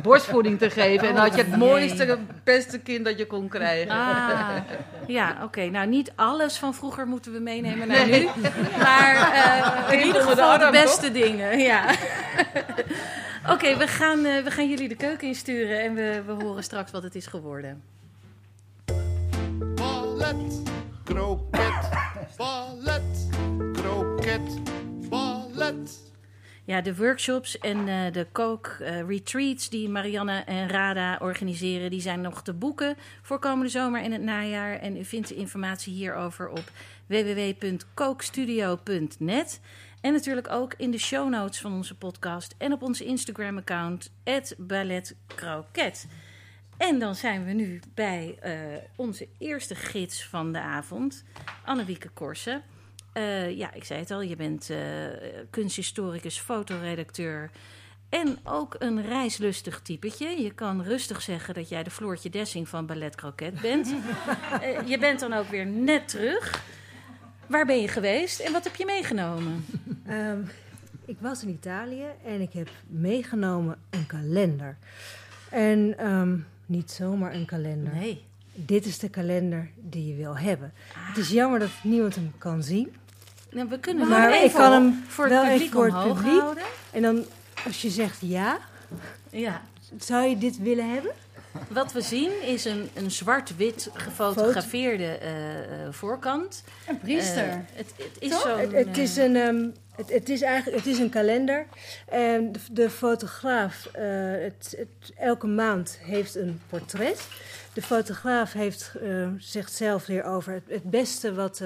[0.03, 1.07] borstvoeding te geven.
[1.07, 3.91] en dan had je het Oh, mooiste, beste kind dat je kon krijgen.
[3.91, 4.49] Ah,
[5.07, 5.65] ja, oké.
[5.65, 8.27] Nou, niet alles van vroeger moeten we meenemen naar nu.
[8.77, 11.83] Maar eh, in ieder de geval de arm, beste dingen, ja.
[13.49, 16.91] oké, we, gaan, eh, we gaan jullie de keuken insturen en we, we horen straks
[16.91, 17.83] wat het is geworden.
[19.75, 20.61] Ballet,
[21.03, 21.89] kroket,
[22.37, 23.29] ballet,
[23.73, 24.59] kroket,
[25.09, 26.03] ballet.
[26.65, 32.41] Ja, de workshops en eh, de kook-retreats die Marianne en Rada organiseren, die zijn nog
[32.41, 34.79] te boeken voor komende zomer en het najaar.
[34.79, 36.71] En u vindt de informatie hierover op
[37.07, 39.59] www.kookstudio.net.
[40.05, 44.11] En natuurlijk ook in de show notes van onze podcast en op onze Instagram-account,
[44.57, 46.07] balletcroquet.
[46.77, 48.53] En dan zijn we nu bij eh,
[48.95, 51.23] onze eerste gids van de avond,
[51.63, 52.63] Annewieke Korsen.
[53.13, 54.77] Eh, ja, ik zei het al, je bent eh,
[55.49, 57.51] kunsthistoricus, fotoredacteur
[58.09, 60.41] en ook een reislustig typetje.
[60.41, 63.95] Je kan rustig zeggen dat jij de Floortje Dessing van Ballet Croquet bent.
[64.91, 66.63] Je bent dan ook weer net terug.
[67.47, 69.65] Waar ben je geweest en wat heb je meegenomen?
[70.07, 70.39] Ehm,
[71.05, 74.77] ik was in Italië en ik heb meegenomen een kalender.
[75.49, 77.93] En ehm, niet zomaar een kalender.
[77.93, 78.23] Nee.
[78.53, 80.73] Dit is de kalender die je wil hebben.
[80.93, 82.93] Het is jammer dat niemand hem kan zien.
[83.51, 86.39] Nou, we kunnen Maar hem ik kan hem voor het publiek voor het omhoog publiek.
[86.39, 86.63] houden.
[86.91, 87.23] En dan,
[87.65, 88.57] als je zegt ja,
[89.29, 89.61] Ja.
[89.97, 91.11] zou je dit willen hebben?
[91.67, 96.63] Wat we zien is een, een zwart-wit gefotografeerde eh, eh, voorkant.
[96.87, 97.49] Een priester.
[97.49, 98.59] Eh, het, het is zo'n...
[98.59, 101.65] Het, het is een, ehm, Het, het is eigenlijk het is een kalender.
[102.07, 107.27] En de, de fotograaf, eh, het, het, elke maand heeft een portret.
[107.73, 108.91] De fotograaf heeft,
[109.37, 111.61] zegt zelf weer over het, het beste wat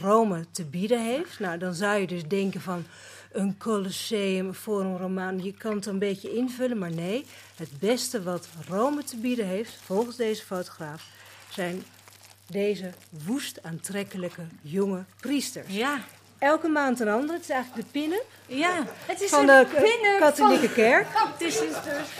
[0.00, 1.38] Rome te bieden heeft.
[1.38, 2.84] Nou, dan zou je dus denken van
[3.34, 5.44] een Colosseum, een Forum Romanum.
[5.44, 7.24] Je kan het een beetje invullen, maar nee.
[7.56, 11.06] Het beste wat Rome te bieden heeft, volgens deze fotograaf,
[11.50, 11.84] zijn
[12.46, 12.90] deze
[13.24, 15.74] woest aantrekkelijke jonge priesters.
[15.74, 16.04] Ja,
[16.44, 17.34] Elke maand een ander.
[17.34, 18.70] Het is eigenlijk de pinnen ja.
[19.06, 21.06] Het is van de binnen katholieke kerk.
[21.12, 21.58] Het is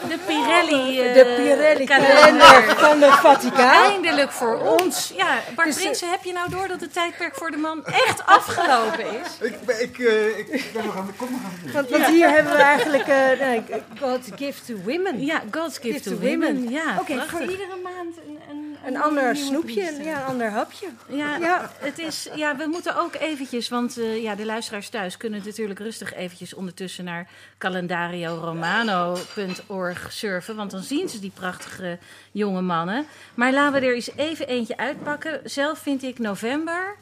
[0.09, 1.01] de Pirelli.
[1.01, 2.75] eh, De Pirelli kalender.
[2.77, 3.91] van de Vaticaan.
[3.91, 5.13] Eindelijk voor ons.
[5.17, 7.87] Ja, Bart Dus, eh, Prinsen, heb je nou door dat het tijdperk voor de man
[7.87, 9.29] echt afgelopen is?
[9.51, 12.07] Ik, ben- ik, eh, ik ben nog aan de kom nog aan het Want, want
[12.07, 13.65] hier hebben we eigenlijk eh, nee,
[14.01, 15.25] God's gift to women.
[15.25, 16.55] Ja, God's gift Gift to to women.
[16.55, 16.71] women.
[16.71, 18.15] Ja, Oké, voor iedere maand
[18.87, 20.89] een, ander snoepje, ja, een ander hapje.
[21.09, 21.71] Ja, Ja.
[21.79, 25.79] Het is, ja, we moeten ook eventjes, want eh, ja, de luisteraars thuis kunnen natuurlijk
[25.79, 31.99] rustig eventjes ondertussen naar calendarioromano.org surfen, want dan zien ze die prachtige
[32.33, 33.07] jonge mannen.
[33.35, 35.41] Maar laten we er eens even eentje uitpakken.
[35.45, 36.97] Zelf vind ik november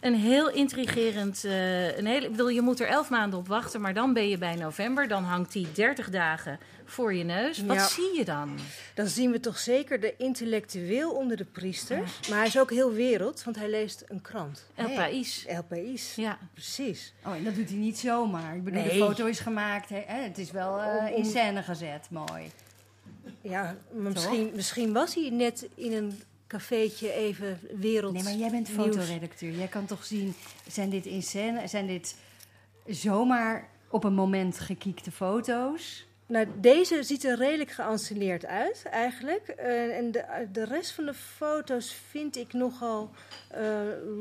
[0.00, 3.80] een heel intrigerend, eh, een hele, ik bedoel, je moet er elf maanden op wachten,
[3.80, 7.62] maar dan ben je bij november, dan hangt die 30 dagen voor je neus.
[7.64, 7.86] Wat Ja.
[7.86, 8.58] zie je dan?
[8.94, 12.28] Dan zien we toch zeker de intellectueel onder de priesters.
[12.28, 14.66] Maar hij is ook heel wereld, want hij leest een krant.
[14.74, 15.44] El País.
[15.46, 16.14] El País.
[16.14, 16.38] Ja.
[16.52, 17.12] Precies.
[17.26, 18.56] Oh, en dat doet hij niet zomaar.
[18.56, 19.88] Ik bedoel, de foto is gemaakt.
[19.88, 20.02] Hè?
[20.06, 22.06] Het is wel eh, in scène gezet.
[22.10, 22.50] Mooi.
[23.40, 28.12] Ja, maar misschien, misschien was hij net in een cafeetje even wereld.
[28.12, 29.52] Nee, maar jij bent fotoredacteur.
[29.52, 30.34] Jij kan toch zien,
[30.68, 32.16] zijn dit in scène, zijn dit
[32.86, 36.06] zomaar op een moment gekiekte foto's?
[36.28, 39.48] Nou, deze ziet er redelijk geanceneerd uit, eigenlijk.
[39.48, 43.10] Eh, en de, de rest van de foto's vind ik nogal
[43.50, 43.60] eh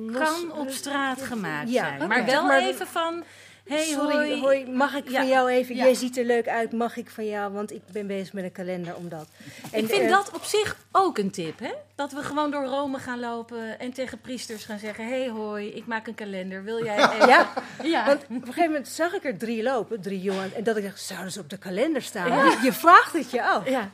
[0.07, 0.17] los.
[0.17, 2.07] Kan op straat gemaakt Ja, zijn.
[2.07, 3.23] Maar wel Maar- even van,
[3.67, 4.41] hey, Sorry, hoi.
[4.41, 5.17] hoi, mag ik Ja.
[5.19, 5.75] van jou even?
[5.75, 5.83] Ja.
[5.83, 7.53] Jij ziet er leuk uit, mag ik van jou?
[7.53, 9.27] Want ik ben bezig met een kalender om dat.
[9.71, 11.71] En, ik vind eh, dat op zich ook een tip, hè?
[11.95, 15.07] Dat we gewoon door Rome gaan lopen en tegen priesters gaan zeggen...
[15.07, 17.27] hey, hoi, ik maak een kalender, wil jij even...
[17.27, 18.05] Ja, Ja.
[18.05, 20.55] want op een gegeven moment zag ik er drie lopen, drie jongen.
[20.55, 22.31] En dat ik dacht, zouden ze op de kalender staan?
[22.51, 23.69] Je, je vraagt het je af.
[23.69, 23.89] Ja.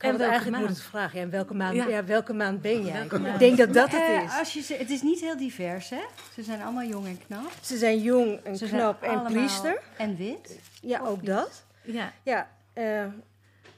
[0.00, 0.66] Ik had En het welke eigenlijk maand?
[0.66, 1.18] moeten vragen.
[1.18, 1.86] Ja, en welke maand, Ja.
[1.88, 2.04] ja.
[2.04, 2.92] welke maand ben jij?
[2.92, 3.38] Welke Ik maand?
[3.38, 4.38] denk dat dat het Eh, is.
[4.38, 6.00] als je ze, het is niet heel divers, hè?
[6.34, 7.52] Ze zijn allemaal jong en knap.
[7.60, 9.80] Ze zijn jong en Ze knap en priester.
[9.96, 10.58] En wit.
[10.82, 11.64] Ja, ook dat.
[11.82, 13.04] ja, Ja, eh,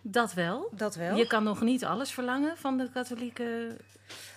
[0.02, 0.68] dat wel.
[0.72, 1.16] dat wel.
[1.16, 3.76] Je kan nog niet alles verlangen van de katholieke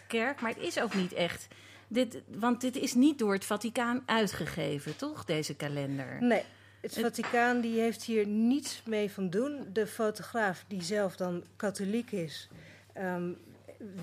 [0.08, 1.48] kerk, maar het is ook niet echt...
[1.88, 6.18] Dit, want dit is niet door het Vaticaan uitgegeven, toch, deze kalender?
[6.20, 6.44] Nee,
[6.86, 9.68] het Vaticaan die heeft hier niets mee van doen.
[9.74, 12.48] De fotograaf, die zelf dan katholiek is,
[12.94, 13.30] ehm,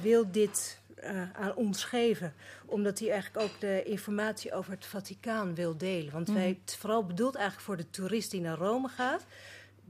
[0.00, 2.34] wil dit eh, aan ons geven.
[2.66, 6.12] Omdat hij eigenlijk ook de informatie over het Vaticaan wil delen.
[6.12, 9.24] Want wij, het is vooral bedoeld eigenlijk voor de toerist die naar Rome gaat.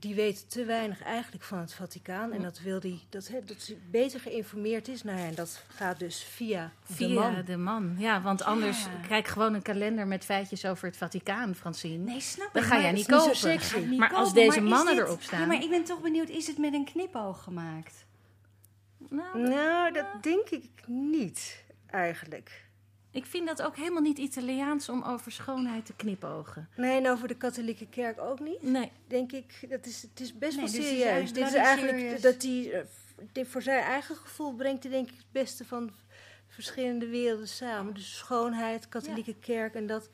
[0.03, 2.33] Die weet te weinig eigenlijk van het Vaticaan.
[2.33, 5.03] En dat wil die, dat, dat ze beter geïnformeerd is.
[5.03, 7.45] Nou ja, en dat gaat dus via, de Via man.
[7.45, 7.95] de man.
[7.99, 9.07] Ja, want anders Ja.
[9.09, 12.05] kijk gewoon een kalender met feitjes over het Vaticaan, Francine.
[12.05, 13.37] Nee, snap Dan ik, ga maar jij niet kopen.
[13.37, 13.69] sexy.
[13.75, 15.41] Ga ik niet Maar als deze mannen dit- erop staan.
[15.41, 18.07] Ja, maar ik ben toch benieuwd, is het met een knipoog gemaakt?
[19.09, 22.62] Nou, Nou, dat denk ik niet eigenlijk.
[23.13, 26.69] Ik vind dat ook helemaal niet Italiaans om over schoonheid te knipogen.
[26.77, 28.63] Nee, en over de katholieke kerk ook niet.
[28.63, 28.91] Nee.
[29.07, 31.33] Denk ik, dat is, het is best Nee, wel is serieus.
[31.33, 32.21] Dit is eigenlijk serious.
[32.21, 32.87] dat hij
[33.33, 35.91] eh, voor zijn eigen gevoel brengt denk ik het beste van
[36.49, 37.95] verschillende werelden samen.
[37.95, 40.11] Dus schoonheid, katholieke kerk en dat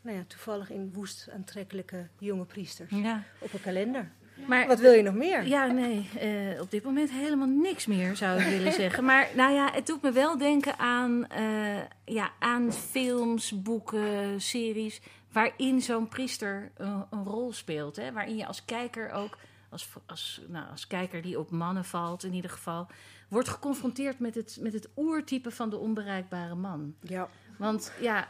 [0.00, 3.22] nou ja, toevallig in woest aantrekkelijke jonge priesters Ja.
[3.38, 4.10] op een kalender.
[4.46, 5.46] Maar Wat wil je nog meer?
[5.46, 9.04] Ja, nee, eh, op dit moment helemaal niks meer zou ik willen zeggen.
[9.04, 15.00] Maar nou ja, het doet me wel denken aan, eh, ja, aan films, boeken, series.
[15.32, 17.96] waarin zo'n priester een, een rol speelt.
[17.96, 18.12] Hè?
[18.12, 19.38] Waarin je als kijker ook,
[19.70, 22.86] als, als, nou, als kijker die op mannen valt in ieder geval.
[23.28, 26.94] wordt geconfronteerd met het, met het oertype van de onbereikbare man.
[27.00, 27.28] Ja.
[27.58, 28.28] Want ja.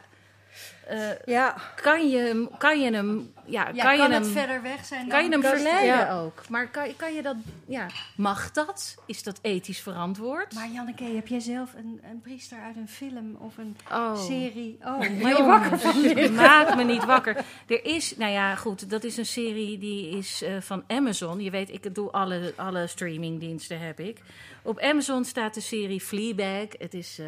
[0.87, 3.33] Eh, Ja, kan, je, hem- kan je hem.
[3.45, 5.95] Ja, Ja, kan, kan, je het hem verder weg zijn kan je dan- hem verleiden
[5.97, 6.19] ja.
[6.19, 6.49] ook?
[6.49, 7.35] Maar kan, kan je dat,
[7.65, 7.85] ja,
[8.15, 8.95] mag dat?
[9.05, 10.53] Is dat ethisch verantwoord?
[10.53, 14.15] Maar Janneke, heb jij zelf een, een priester uit een film of een oh.
[14.25, 14.77] serie?
[14.81, 16.31] Oh, Maar je wakker van dit?
[16.45, 17.35] Maak me niet wakker.
[17.67, 21.39] Er is, nou ja, goed, dat is een serie die is eh, van Amazon.
[21.41, 24.17] Je weet, ik doe alle, alle streamingdiensten heb ik.
[24.63, 26.67] Op Amazon staat de serie Fleabag.
[26.77, 27.25] Het is, eh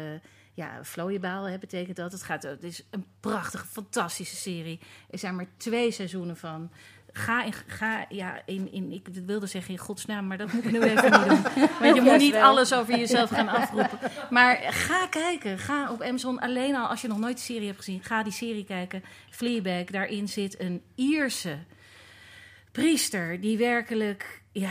[0.54, 2.12] ja, vlooiebaal hè, betekent dat.
[2.12, 4.80] Het, gaat, het is een prachtige, fantastische serie.
[5.10, 6.70] Er zijn maar twee seizoenen van.
[7.14, 10.70] Ga, in, ga ja, in, in, ik wilde zeggen in godsnaam, maar dat moet ik
[10.70, 11.42] nu even niet doen.
[11.80, 13.98] Want je moet niet alles over jezelf gaan afroepen.
[14.30, 15.58] Maar ga kijken.
[15.58, 18.32] Ga op Amazon alleen al, als je nog nooit de serie hebt gezien, ga die
[18.32, 19.04] serie kijken.
[19.30, 21.58] Fleabag, daarin zit een Ierse
[22.72, 24.70] priester die werkelijk, ja,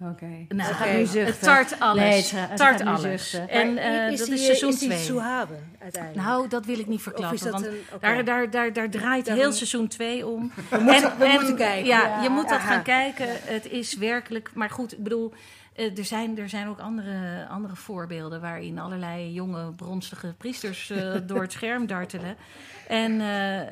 [0.00, 0.26] Oké.
[0.48, 1.40] nou, Ze gaat nu het zuchten.
[1.40, 2.02] tart alles.
[2.02, 3.34] Nee, ze tart alles.
[3.34, 4.98] En eh, is dat die, is seizoen is die 2.
[5.00, 6.26] Souhaben uiteindelijk?
[6.26, 7.36] Nou, dat wil ik niet verklappen.
[7.36, 7.74] is want een...
[8.00, 10.52] daar, daar, daar, daar draait Daarom- heel seizoen 2 om.
[10.70, 11.86] We moeten, we moeten kijken.
[11.86, 12.72] Ja, Ja, je moet dat aha.
[12.72, 13.26] gaan kijken.
[13.30, 14.50] Het is werkelijk.
[14.54, 15.32] Maar goed, ik bedoel.
[15.74, 21.14] eh, Er zijn, er zijn ook andere, andere voorbeelden waarin allerlei jonge, bronstige priesters eh,
[21.26, 22.36] door het scherm dartelen.
[22.88, 23.12] En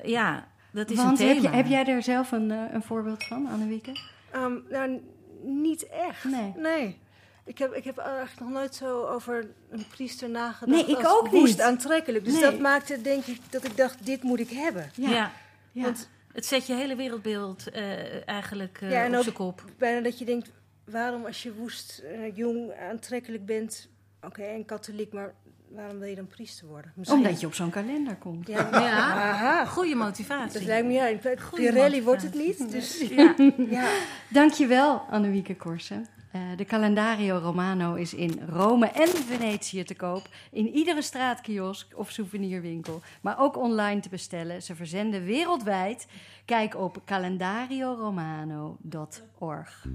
[0.04, 1.50] ja, dat is Want een heb, thema.
[1.50, 3.92] je, heb jij daar zelf een, eh, een voorbeeld van, Annemieke?
[4.30, 5.00] Ehm, nou,
[5.42, 6.24] niet echt.
[6.24, 6.52] Nee.
[6.56, 6.98] Nee.
[7.44, 10.87] Ik heb, ik heb eigenlijk nog nooit zo over een priester nagedacht.
[10.87, 11.61] Nee, ik als ook woest niet.
[11.61, 12.24] aantrekkelijk.
[12.24, 12.42] Dus Nee.
[12.42, 14.90] dat maakte denk ik dat ik dacht, dit moet ik hebben.
[14.94, 15.33] ja.
[15.72, 15.83] Ja.
[15.83, 19.64] Want het zet je hele wereldbeeld eh, eigenlijk eh, Ja, en op zijn kop.
[19.78, 20.50] bijna dat je denkt,
[20.85, 22.02] waarom als je woest,
[22.35, 23.88] jong, aantrekkelijk bent...
[24.22, 25.35] Oké, en katholiek, maar
[25.74, 26.92] waarom wil je dan priester worden?
[26.94, 28.46] Misschien- Omdat je op zo'n kalender komt.
[28.46, 29.12] Ja, Ja.
[29.30, 29.64] Aha.
[29.64, 30.59] Goede motivatie.
[30.59, 31.11] Dat lijkt me, ja,
[31.54, 32.70] Pirelli wordt het niet.
[32.70, 33.35] Dus Ja.
[33.70, 33.88] ja,
[34.28, 36.06] Dankjewel, Annemieke Korsen.
[36.33, 40.28] Eh, de Calendario Romano is in Rome en Venetië te koop.
[40.52, 43.00] In iedere straatkiosk of souvenirwinkel.
[43.20, 44.62] Maar ook online te bestellen.
[44.62, 46.06] Ze verzenden wereldwijd.
[46.44, 49.87] Kijk op calendarioromano.org.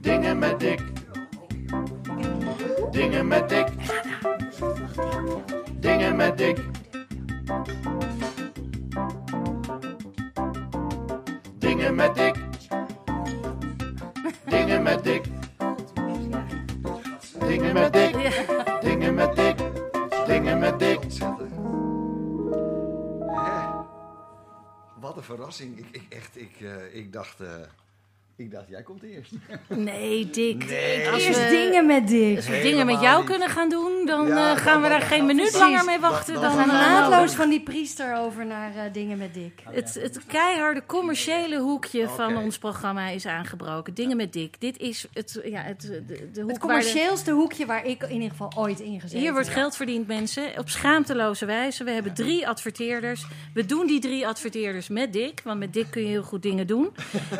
[0.00, 0.80] Dingen met dik.
[2.90, 3.68] Dingen met dik.
[5.80, 6.58] Dingen met dik.
[11.58, 12.36] Dingen met dik.
[14.46, 15.24] Dingen met dik.
[17.38, 18.16] Dingen met dik.
[18.80, 19.56] Dingen met dik.
[20.26, 21.00] Dingen met dik.
[25.00, 25.78] Wat een verrassing.
[25.78, 27.48] Ik, ik, echt, ik, eh, ik, dacht, eh,
[28.42, 29.32] ik dacht, jij komt eerst.
[29.68, 30.66] Nee, Dick.
[30.68, 31.08] Nee.
[31.10, 32.36] Als Eerst we- dingen met Dick.
[32.36, 33.30] Als we dingen met jou niet.
[33.30, 35.60] kunnen gaan doen, dan Ja, eh, gaan dan- we daar dan- geen minuut precies.
[35.60, 36.34] langer mee wachten.
[36.34, 39.34] Dan- Dan, We gaan dan- eh, naadloos van die priester over naar eh, dingen met
[39.34, 39.62] Dick.
[39.70, 43.94] Het, het keiharde commerciële hoekje van ons programma is aangebroken.
[43.94, 44.60] Dingen met Dick.
[44.60, 48.02] Dit is het, ja, het, de, de hoek Het waar de- commercieelste hoekje waar ik
[48.02, 50.58] in ieder geval ooit in gezeten Hier wordt geld verdiend, mensen.
[50.58, 51.84] Op schaamteloze wijze.
[51.84, 53.26] We hebben drie adverteerders.
[53.54, 55.40] We doen die drie adverteerders met Dick.
[55.44, 56.90] Want met Dick kun je heel goed dingen doen.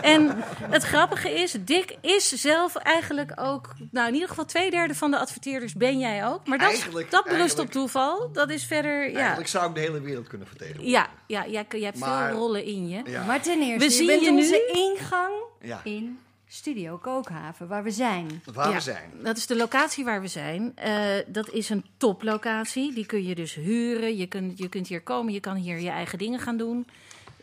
[0.02, 0.30] En
[0.70, 3.68] het grappige is, Dick is zelf eigenlijk ook...
[3.90, 6.46] Nou, in ieder geval twee derde van de adverteerders ben jij ook.
[6.46, 8.32] Maar dat, Eigenlijk- dat berust eigenlijk- op toeval.
[8.32, 9.10] Dat is verder...
[9.10, 11.00] Ja, Eigenlijk zou ik de hele wereld kunnen vertegenwoordigen.
[11.00, 13.02] ja, ja, jij, je hebt Maar- veel rollen in je.
[13.06, 13.24] Ja.
[13.24, 15.80] Maar ten eerste, We je zien bent je nu- onze ingang Ja.
[15.84, 18.42] in Studio Kookhaven, waar we zijn.
[18.52, 19.10] Waar Ja, we zijn.
[19.22, 20.72] Dat is de locatie waar we zijn.
[20.76, 20.94] Eh,
[21.26, 22.94] dat is een toplocatie.
[22.94, 24.16] Die kun je dus huren.
[24.16, 25.32] Je kunt, je kunt hier komen.
[25.32, 26.86] Je kan hier je eigen dingen gaan doen.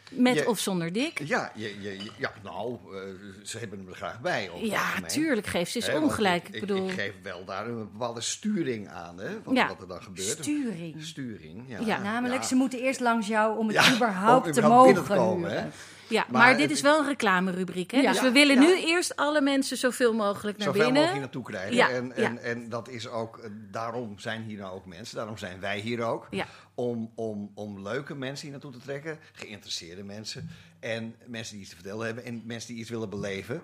[0.09, 1.21] Met Je- of zonder dik.
[1.27, 2.99] Ja, je, je, ja nou, eh,
[3.43, 4.43] ze hebben hem er graag bij.
[4.43, 5.09] Ja, algemeen.
[5.09, 5.47] tuurlijk.
[5.47, 6.47] Geef ze want ongelijk.
[6.47, 9.67] Ik, Ik bedoel, ik geef wel daar een bepaalde sturing aan, hè, wat, Ja.
[9.67, 10.27] wat er dan gebeurt.
[10.27, 11.03] Sturing.
[11.03, 11.79] Sturing, ja.
[11.85, 12.01] Ja.
[12.01, 12.47] Namelijk, Ja.
[12.47, 15.71] ze moeten eerst langs jou om het überhaupt om te überhaupt mogen komen.
[16.09, 17.91] Ja, maar, maar dit is wel een reclamerubriek.
[17.91, 17.99] Hè?
[17.99, 18.11] Ja.
[18.11, 21.01] Dus we willen nu eerst alle mensen zoveel mogelijk naar Zoveel binnen.
[21.03, 21.75] mogelijk hier naartoe krijgen.
[21.75, 25.37] Ja, en, en, en dat is ook, eh, daarom zijn hier nou ook mensen, daarom
[25.37, 26.27] zijn wij hier ook.
[26.75, 30.49] Om, om, om leuke mensen hier naartoe te trekken, geïnteresseerde mensen.
[30.79, 33.61] En mensen die iets te vertellen hebben en mensen die iets willen beleven.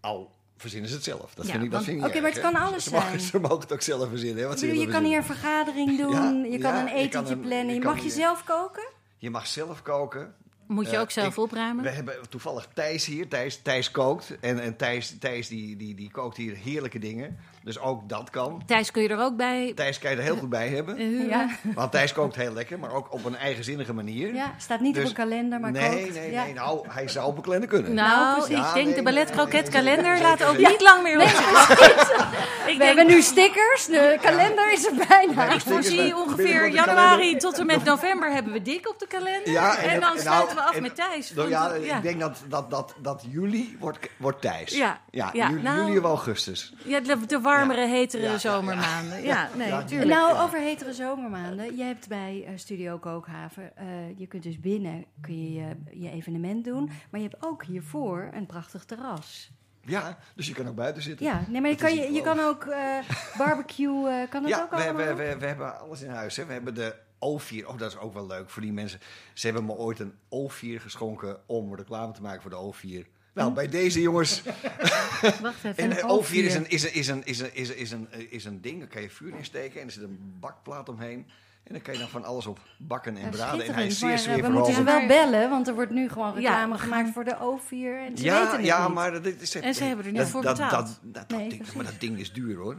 [0.00, 1.34] Al verzinnen ze het zelf.
[1.34, 2.50] Dat Ja, vind ik, dat vind ik Oké, maar het hè.
[2.50, 3.20] kan alles ze mogen, zijn.
[3.20, 4.42] Ze mogen het ook zelf verzinnen.
[4.42, 7.36] Hè, wat bedoel, je kan hier een vergadering doen, Ja, je kan ja, een etentje
[7.36, 7.66] plannen.
[7.66, 8.88] je Je mag je hier- zelf koken?
[9.18, 10.34] Je mag zelf koken.
[10.68, 11.84] Moet je Eh, ook zelf ik- opruimen.
[11.84, 13.28] We hebben toevallig Thijs hier.
[13.28, 14.36] Thijs, Thijs kookt.
[14.40, 17.36] En, en Thijs, Thijs die, die, die kookt hier heerlijke dingen.
[17.68, 18.62] Dus ook dat kan.
[18.66, 20.96] Thijs kun je er ook bij Thijs kan je er heel goed bij hebben.
[20.96, 21.28] eh.
[21.28, 24.34] Ja, Want Thijs kookt heel lekker, maar ook op een eigenzinnige manier.
[24.34, 26.14] ja staat niet Dus- op een kalender, maar nee, kookt.
[26.14, 26.44] nee, ja.
[26.44, 26.54] nee.
[26.54, 27.94] Nou, hij zou op een kalender kunnen.
[27.94, 28.66] Nou, precies.
[28.68, 32.64] ik denk nee, de ballet kroket nee, kalender laat ook niet lang meer op We
[32.66, 35.52] denk, hebben nu stickers, de kalender is er bijna.
[35.52, 39.50] ik voorzie ongeveer januari tot en met november hebben we dik op de kalender.
[39.52, 41.32] Ja, en, en- dan nou, sluiten we af en- met Thijs.
[41.34, 41.96] Nou, want, ja, ja.
[41.96, 44.76] ik denk dat, dat, dat, dat juli wordt, wordt Thijs.
[44.76, 46.72] Ja, ja, ja, juli, nou- juli of augustus.
[46.84, 48.38] Ja, de, de warmere, hetere Ja, ja, ja.
[48.38, 49.22] zomermaanden.
[49.22, 50.10] Ja, nee, Ja, tuurlijk.
[50.10, 51.76] Nou, over hetere zomermaanden.
[51.76, 56.10] Je hebt bij eh, Studio Kookhaven, eh, je kunt dus binnen kun je, je je
[56.10, 56.90] evenement doen.
[57.10, 59.50] Maar je hebt ook hiervoor een prachtig terras.
[59.80, 61.26] Ja, dus je kan ook buiten zitten.
[61.26, 62.98] Ja, nee, maar je kan, je, je kan ook eh,
[63.38, 65.06] barbecue, eh, kan dat Ja, ook we, allemaal?
[65.06, 66.36] we, we, we hebben alles in huis.
[66.36, 66.46] Hè.
[66.46, 67.66] We hebben de O4.
[67.66, 69.00] Oh, dat is ook wel leuk voor die mensen.
[69.34, 72.74] Ze hebben me ooit een O4 geschonken om reclame te maken voor de
[73.06, 73.17] O4.
[73.38, 74.42] Nou, bij deze jongens.
[75.42, 75.76] Wacht even.
[75.76, 76.44] En een de O4 oogvier.
[76.44, 78.78] is een, is, een, is, een, is, een, is, een, is, een, is een ding.
[78.78, 79.80] Daar kan je vuur in steken.
[79.80, 81.26] En er zit een bakplaat omheen.
[81.64, 83.66] En dan kan je dan van alles op bakken en Ja, braden.
[83.66, 85.08] En hij is zeer maar, eh, we moeten ze sfeerverhogend.
[85.08, 88.06] wel bellen, want er wordt nu gewoon reclame gemaakt voor de O4.
[88.06, 88.94] En ze Ja, weten het ja niet.
[88.94, 89.54] maar dat is...
[89.54, 90.72] En ze hebben er niet dat, voor dat, betaald.
[90.86, 92.76] Dat, dat, dat Nee, ding, maar dat ding is duur hoor.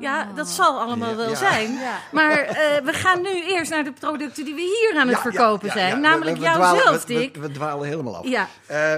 [0.00, 1.34] Ja, dat zal allemaal Ja, wel ja.
[1.34, 1.72] zijn.
[1.72, 1.98] Ja.
[2.12, 5.22] Maar eh, we gaan nu eerst naar de producten die we hier aan het Ja,
[5.24, 6.00] ja, verkopen ja, zijn.
[6.00, 7.36] Namelijk we, we dwalen- jouzelf, we- we- Dick.
[7.36, 8.28] We, dwalen helemaal af.
[8.28, 8.96] Ja, Eh,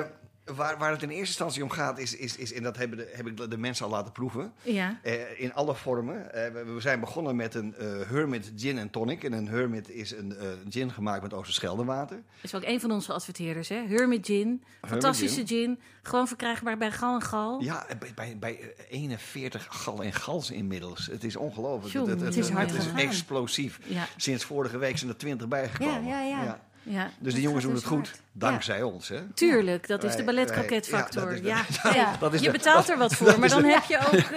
[0.54, 3.10] waar, waar het in eerste instantie om gaat, is, is, is en dat hebben de,
[3.12, 4.98] heb ik de mensen al laten proeven, ja.
[5.02, 6.34] eh, in alle vormen.
[6.34, 9.24] Eh, we, we zijn begonnen met een eh, Hermit Gin en Tonic.
[9.24, 10.34] En een Hermit is een
[10.68, 12.22] gin gemaakt met Oosterscheldewater.
[12.40, 13.86] is ook een van onze adverteerders, hè?
[13.86, 14.62] Hermit Gin.
[14.82, 15.78] Fantastische gin.
[16.08, 17.62] Gewoon verkrijgbaar bij Gal en Gal.
[17.62, 21.06] Ja, bij, bij, bij eh, 41 gal en gals inmiddels.
[21.06, 22.08] Het is ongelooflijk.
[22.08, 22.98] Het, het is hard het is gegaan.
[23.00, 23.80] explosief.
[23.84, 26.04] Ja, Sinds vorige week zijn er 20 bijgekomen.
[26.06, 26.44] Ja, ja, ja.
[26.44, 26.60] ja.
[26.88, 28.20] Dus Dat de jongens doen het dus goed, hard.
[28.32, 29.08] dankzij ons.
[29.08, 29.26] Hè?
[29.34, 31.44] Tuurlijk, dat is de balletkroketfactor.
[31.44, 31.64] Ja,
[31.94, 32.46] ja, dat is- Ja.
[32.46, 34.30] Je betaalt er wat voor, maar dan heb je ook...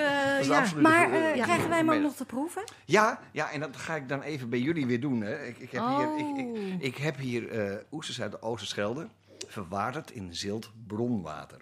[0.47, 0.59] ja.
[0.59, 1.43] absolute Maar eh, Ja.
[1.43, 2.63] krijgen wij hem ook nog te proeven?
[2.85, 5.21] Ja, ja, en dat ga ik dan even bij jullie weer doen.
[5.21, 5.43] Hè.
[5.45, 6.83] Ik, ik, heb hier, ik, ik, Oh.
[6.83, 9.07] ik heb hier eh, oesters uit de Oosterschelde,
[9.47, 11.57] verwaterd in zilt bronwater.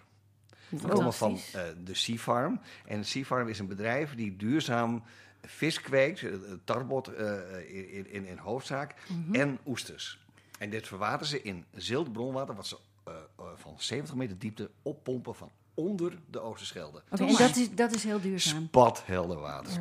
[0.70, 1.40] Die komen van
[1.84, 2.60] de Sea Farm.
[2.88, 5.04] En Sea Farm is een bedrijf die duurzaam
[5.46, 6.24] vis kweekt,
[6.64, 7.12] tarbot
[7.68, 9.36] in, in, in hoofdzaak, Mhm.
[9.36, 10.20] en oesters.
[10.60, 14.70] En dit verwateren ze in zilt bronwater, wat ze eh, eh, van 70 meter diepte
[14.82, 17.02] oppompen van onder de Oosterschelde.
[17.10, 18.66] Oké, en dat is, dat is heel duurzaam.
[18.66, 19.72] Spathelder water.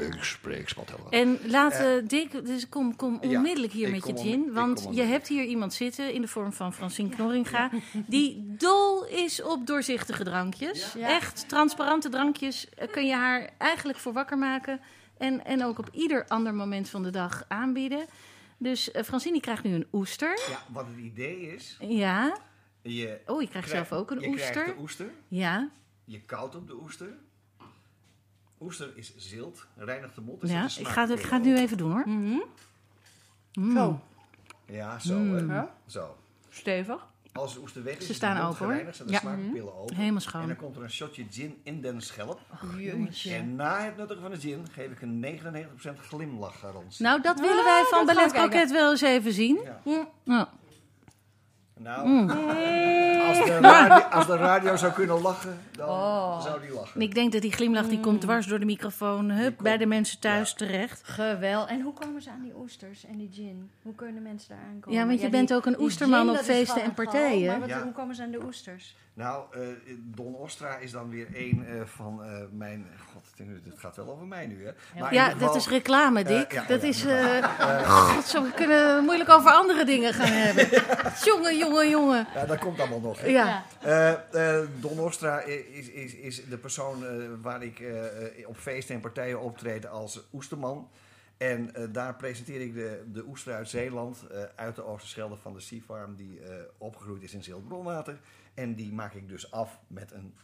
[0.00, 1.20] Ik spreek spathelder water.
[1.20, 4.52] En laten Dick, dus kom, kom Ja, onmiddellijk hier met je gin.
[4.52, 7.70] Want je hebt hier iemand zitten in de vorm van Francine Knorringa.
[8.06, 10.92] Die dol is op doorzichtige drankjes.
[10.92, 11.08] Ja.
[11.08, 14.80] Echt transparante drankjes eh, kun je haar eigenlijk voor wakker maken.
[15.18, 18.06] En, en ook op ieder ander moment van de dag aanbieden.
[18.62, 20.40] Dus eh, Francine die krijgt nu een oester.
[20.50, 22.38] Ja, wat het idee is, Ja.
[22.82, 24.50] je Oh, je krijgt zelf ook een je oester.
[24.50, 25.70] krijgt de oester, Ja.
[26.04, 27.08] je koudt op de oester.
[28.60, 30.48] Oester is zilt, reinigt de mond.
[30.48, 30.64] ja.
[30.78, 32.08] Ik ga, het, ik ga het nu even doen hoor.
[32.08, 32.38] Mhm.
[33.52, 33.72] Mm.
[33.76, 34.00] Zo.
[34.66, 35.18] Ja, zo.
[35.18, 35.50] Mm.
[35.50, 35.62] hè.
[35.86, 36.16] Zo.
[36.48, 37.06] Stevig.
[37.32, 38.68] Als de oester weg is, Ze is staan mond open, hoor.
[38.68, 39.20] gereinigd, zijn de Ja.
[39.20, 39.96] smaakpillen open.
[39.96, 40.40] Helemaal schoon.
[40.42, 42.40] En dan komt er een shotje gin in den schelp.
[43.24, 47.02] En na het nuttigen van de gin geef ik een 99% glimlachgarantie.
[47.04, 49.60] Nou, dat willen wij van Ballet wel eens even zien.
[50.24, 50.48] Ja.
[51.82, 52.30] Nou, Mm.
[53.30, 56.42] als, de radio, als de radio zou kunnen lachen, dan Oh.
[56.42, 57.00] zou die lachen.
[57.00, 59.30] ik denk dat die glimlach die komt dwars door de microfoon.
[59.30, 60.56] Hup, bij de mensen thuis ja.
[60.56, 61.00] terecht.
[61.04, 61.70] Geweldig.
[61.70, 63.70] En hoe komen ze aan die oesters en die gin?
[63.82, 64.98] Hoe kunnen mensen daar aankomen?
[64.98, 67.46] Ja, want je die- bent ook een oesterman gin, op dat feesten en partijen.
[67.50, 67.82] Maar wat- Ja.
[67.82, 68.96] hoe komen ze aan de oesters?
[69.14, 69.60] Nou, eh,
[69.98, 72.86] Don Ostra is dan weer een eh, van eh, mijn...
[73.12, 74.70] God, ik denk, dit gaat wel over mij nu, hè?
[75.00, 76.52] Maar in Ja, ieder dat geval- is reclame, Dick.
[76.52, 77.04] Ja, dat oh ja, is...
[77.04, 80.68] eh God, zo we kunnen moeilijk over andere dingen gaan hebben.
[81.32, 82.26] jongen, jongen, jongen.
[82.34, 83.20] Ja, dat komt allemaal nog.
[83.20, 83.26] hè.
[83.26, 83.64] Ja.
[83.80, 87.12] Eh, eh, Don Ostra is, is, is de persoon eh,
[87.42, 87.82] waar ik
[88.46, 90.90] op feesten en partijen optreed als oesterman.
[91.36, 94.24] En daar presenteer ik de, de oester uit Zeeland,
[94.56, 96.40] uit de Oosterschelde van de Sea Farm, die
[96.78, 98.20] opgegroeid is in Ziltbronwater.
[98.54, 100.34] En die maak ik dus af met een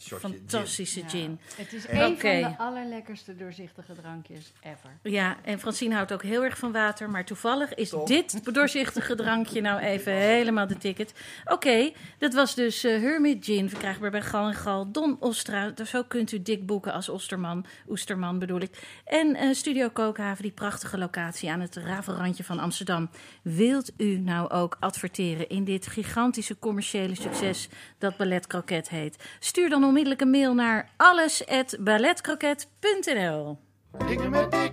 [0.00, 0.38] shotje gin.
[0.48, 1.08] Fantastische Ja.
[1.08, 1.38] gin.
[1.56, 2.40] Het is Oké.
[2.40, 4.90] van de allerlekkerste doorzichtige drankjes ever.
[5.02, 7.10] Ja, en Francine houdt ook heel erg van water.
[7.10, 8.06] Maar toevallig is Top.
[8.06, 11.14] dit doorzichtige drankje nou even helemaal de ticket.
[11.44, 14.92] Oké, dat was dus eh, Hermit Gin, verkrijgbaar bij Gal en Gal.
[14.92, 17.66] Don Ostra, dus zo kunt u dik boeken als Osterman.
[17.88, 18.82] Oesterman bedoel ik.
[19.04, 23.10] En eh, Studio Kookhaven, die prachtige locatie aan het ravelrandje van Amsterdam.
[23.42, 27.68] Wilt u nou ook adverteren in dit gigantische commerciële succes
[27.98, 29.24] dat Ballet Croquet heet?
[29.38, 33.58] Stuur dan onmiddellijk een mail naar alles@balletcroquet.nl.
[34.06, 34.72] Dingen met dik,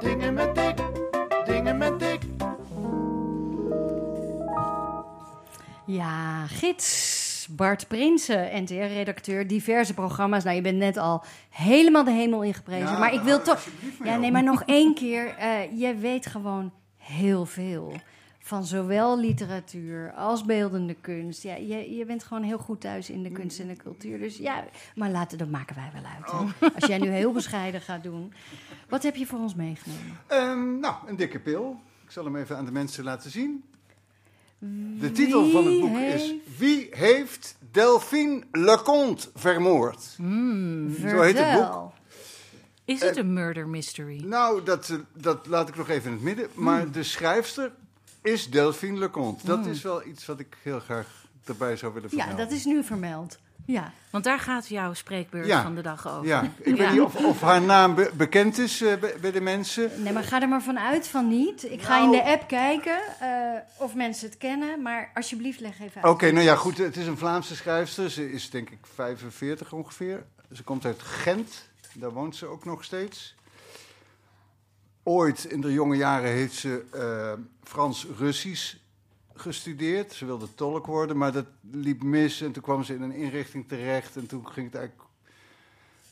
[0.00, 0.76] dingen met dik,
[1.44, 2.20] dingen met dik.
[5.86, 10.44] Ja, gids Bart Prinsen, NTR-redacteur, diverse programma's.
[10.44, 12.86] Nou, je bent net al helemaal de hemel ingeprezen.
[12.86, 13.66] Ja, maar ik wil ik toch...
[14.04, 15.34] Ja, nee, maar nog één keer.
[15.38, 17.92] eh jij weet gewoon heel veel.
[18.46, 21.42] Van zowel literatuur als beeldende kunst.
[21.42, 24.18] Ja, je, je bent gewoon heel goed thuis in de kunst en de cultuur.
[24.18, 24.64] Dus ja,
[24.94, 26.32] maar laten, dat maken wij wel uit.
[26.32, 26.50] Oh.
[26.58, 26.66] hè.
[26.80, 28.32] Als jij nu heel bescheiden gaat doen.
[28.88, 30.18] Wat heb je voor ons meegenomen?
[30.26, 31.80] Ehm, nou, een dikke pil.
[32.04, 33.64] Ik zal hem even aan de mensen laten zien.
[35.00, 40.02] De titel van het boek is Wie heeft Delphine Leconte vermoord?
[41.00, 41.92] Zo heet het boek.
[42.84, 44.20] Is het een murder mystery?
[44.24, 46.48] Nou, dat, eh, dat laat ik nog even in het midden.
[46.54, 46.92] Maar Hmm.
[46.92, 47.72] de schrijfster
[48.24, 49.46] is Delphine Leconte.
[49.46, 51.06] Dat is wel iets wat ik heel graag
[51.44, 52.48] erbij zou willen Ja, vermelden.
[52.48, 53.38] dat is nu vermeld.
[53.66, 53.92] Ja.
[54.10, 55.62] Want daar gaat jouw spreekbeurt Ja.
[55.62, 56.26] van de dag over.
[56.26, 56.82] Ja, ik Ja.
[56.84, 60.02] weet niet of, of haar naam be- bekend is eh, bij, bij de mensen.
[60.02, 61.70] Nee, maar ga er maar vanuit van niet.
[61.70, 63.28] Ik ga Nou- in de app kijken eh,
[63.76, 64.82] of mensen het kennen.
[64.82, 66.12] Maar alsjeblieft, leg even uit.
[66.12, 66.78] Oké, nou ja, goed.
[66.78, 68.10] Het is een Vlaamse schrijfster.
[68.10, 70.24] Ze is denk ik 45 ongeveer.
[70.52, 71.68] Ze komt uit Gent.
[71.94, 73.34] Daar woont ze ook nog steeds.
[75.04, 77.32] Ooit in de jonge jaren heeft ze eh,
[77.62, 78.76] Frans-Russisch
[79.34, 80.12] gestudeerd.
[80.12, 82.40] Ze wilde tolk worden, maar dat liep mis.
[82.40, 84.16] En toen kwam ze in een inrichting terecht.
[84.16, 85.08] En toen ging het eigenlijk...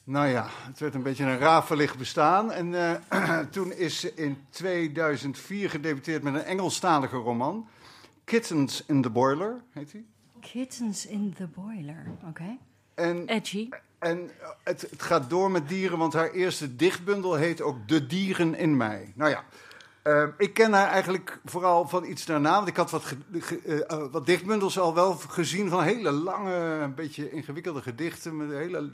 [0.05, 2.53] Nou ja, het werd een beetje een rafelig bestaan.
[2.53, 7.69] En eh, toen is ze in 2004 gedebuteerd met een Engelstalige roman.
[8.25, 10.07] Kittens in the Boiler, heet die.
[10.41, 12.07] Kittens in the boiler.
[12.29, 12.59] Oké.
[12.95, 13.69] En Edgy.
[14.03, 14.31] En
[14.63, 18.77] het, het gaat door met dieren, want haar eerste dichtbundel heet ook De Dieren in
[18.77, 19.13] Mij.
[19.17, 19.45] Nou ja,
[20.03, 22.55] eh, ik ken haar eigenlijk vooral van iets daarna.
[22.55, 26.55] Want ik had wat, ge- eh, eh, wat dichtbundels al wel gezien van hele lange,
[26.55, 28.37] een beetje ingewikkelde gedichten.
[28.37, 28.91] Met hele,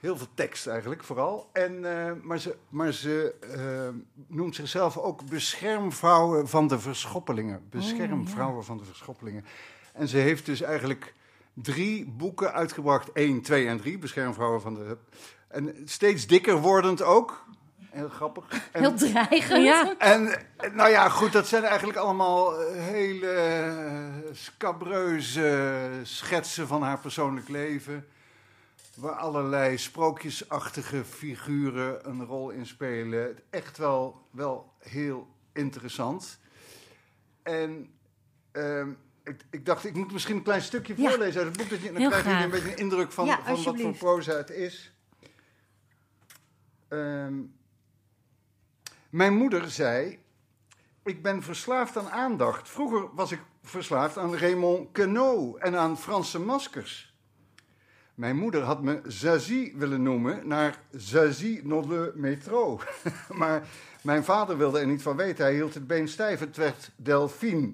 [0.00, 1.48] heel veel tekst eigenlijk vooral.
[1.52, 3.88] En, eh, maar ze, maar ze eh,
[4.26, 7.62] noemt zichzelf ook beschermvrouwen van de verschoppelingen.
[7.70, 9.44] Beschermvrouwen van de verschoppelingen.
[9.92, 11.14] En ze heeft dus eigenlijk
[11.62, 13.12] drie boeken uitgebracht.
[13.12, 14.96] 1, 2 en 3, Beschermvrouwen van de...
[15.48, 17.46] En steeds dikker wordend ook.
[17.90, 18.68] Heel grappig.
[18.72, 19.64] En, Heel dreigend.
[19.64, 19.98] Ja.
[19.98, 26.98] en nou ja, goed, dat zijn eigenlijk allemaal eh, hele eh, scabreuze schetsen van haar
[26.98, 28.06] persoonlijk leven.
[28.94, 33.38] Waar allerlei sprookjesachtige figuren een rol in spelen.
[33.50, 36.38] Echt wel, wel heel interessant.
[37.42, 37.90] En
[38.52, 38.90] ehm,
[39.28, 41.08] ik, ik dacht, ik moet misschien een klein stukje Ja.
[41.08, 41.70] voorlezen uit het boek.
[41.70, 43.96] Dat je, dan Heel krijg je een beetje een indruk van, Ja, van wat voor
[43.96, 44.92] proza het is.
[46.88, 47.34] Ehm,
[49.10, 50.18] mijn moeder zei:
[51.04, 52.68] Ik ben verslaafd aan aandacht.
[52.68, 57.14] Vroeger was ik verslaafd aan Raymond Queneau en aan Franse maskers.
[58.14, 62.80] Mijn moeder had me Zazie willen noemen naar Zazie dans le métro.
[63.34, 63.68] maar
[64.02, 65.44] mijn vader wilde er niet van weten.
[65.44, 66.40] Hij hield het been stijf.
[66.40, 67.72] Het werd Delphine.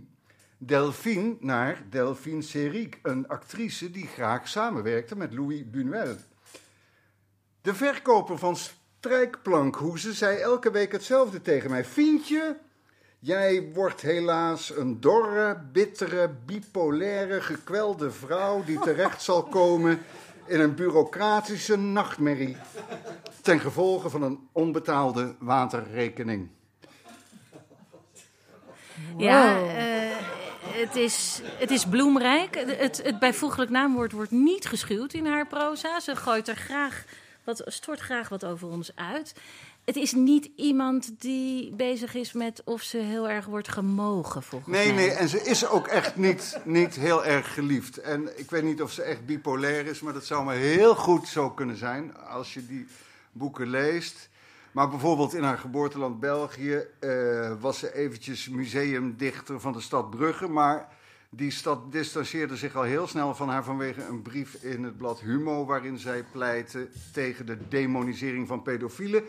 [0.59, 6.17] Delphine naar Delphine Seyrig, een actrice die graag samenwerkte met Louis Buñuel.
[7.61, 11.85] De verkoper van strijkplankhoezen zei elke week hetzelfde tegen mij.
[11.85, 12.59] Fientje,
[13.19, 19.99] jij wordt helaas een dorre, bittere, bipolaire, gekwelde vrouw die terecht zal komen
[20.47, 22.57] in een bureaucratische nachtmerrie
[23.43, 26.49] ten gevolge van een onbetaalde waterrekening.
[29.17, 30.34] Ja, eh,
[30.75, 32.55] het, is, het is bloemrijk.
[32.55, 36.01] Het, het, bijvoeglijk naamwoord wordt niet geschuwd in haar proza.
[36.01, 37.05] Ze gooit er graag
[37.45, 39.35] wat, stort graag wat over ons uit.
[39.85, 44.77] Het is niet iemand die bezig is met of ze heel erg wordt gemogen, volgens
[44.77, 45.07] Nee, mij.
[45.07, 47.99] nee, en ze is ook echt niet, niet heel erg geliefd.
[47.99, 51.29] En ik weet niet of ze echt bipolair is, maar dat zou maar heel goed
[51.29, 52.87] zo kunnen zijn als je die
[53.33, 54.29] boeken leest.
[54.75, 60.49] Maar bijvoorbeeld in haar geboorteland België eh, was ze eventjes museumdichter van de stad Brugge.
[60.49, 60.89] Maar
[61.31, 65.21] die stad distancieerde zich al heel snel van haar vanwege een brief in het blad
[65.21, 65.65] Humo...
[65.65, 69.23] waarin zij pleitte tegen de demonisering van pedofielen.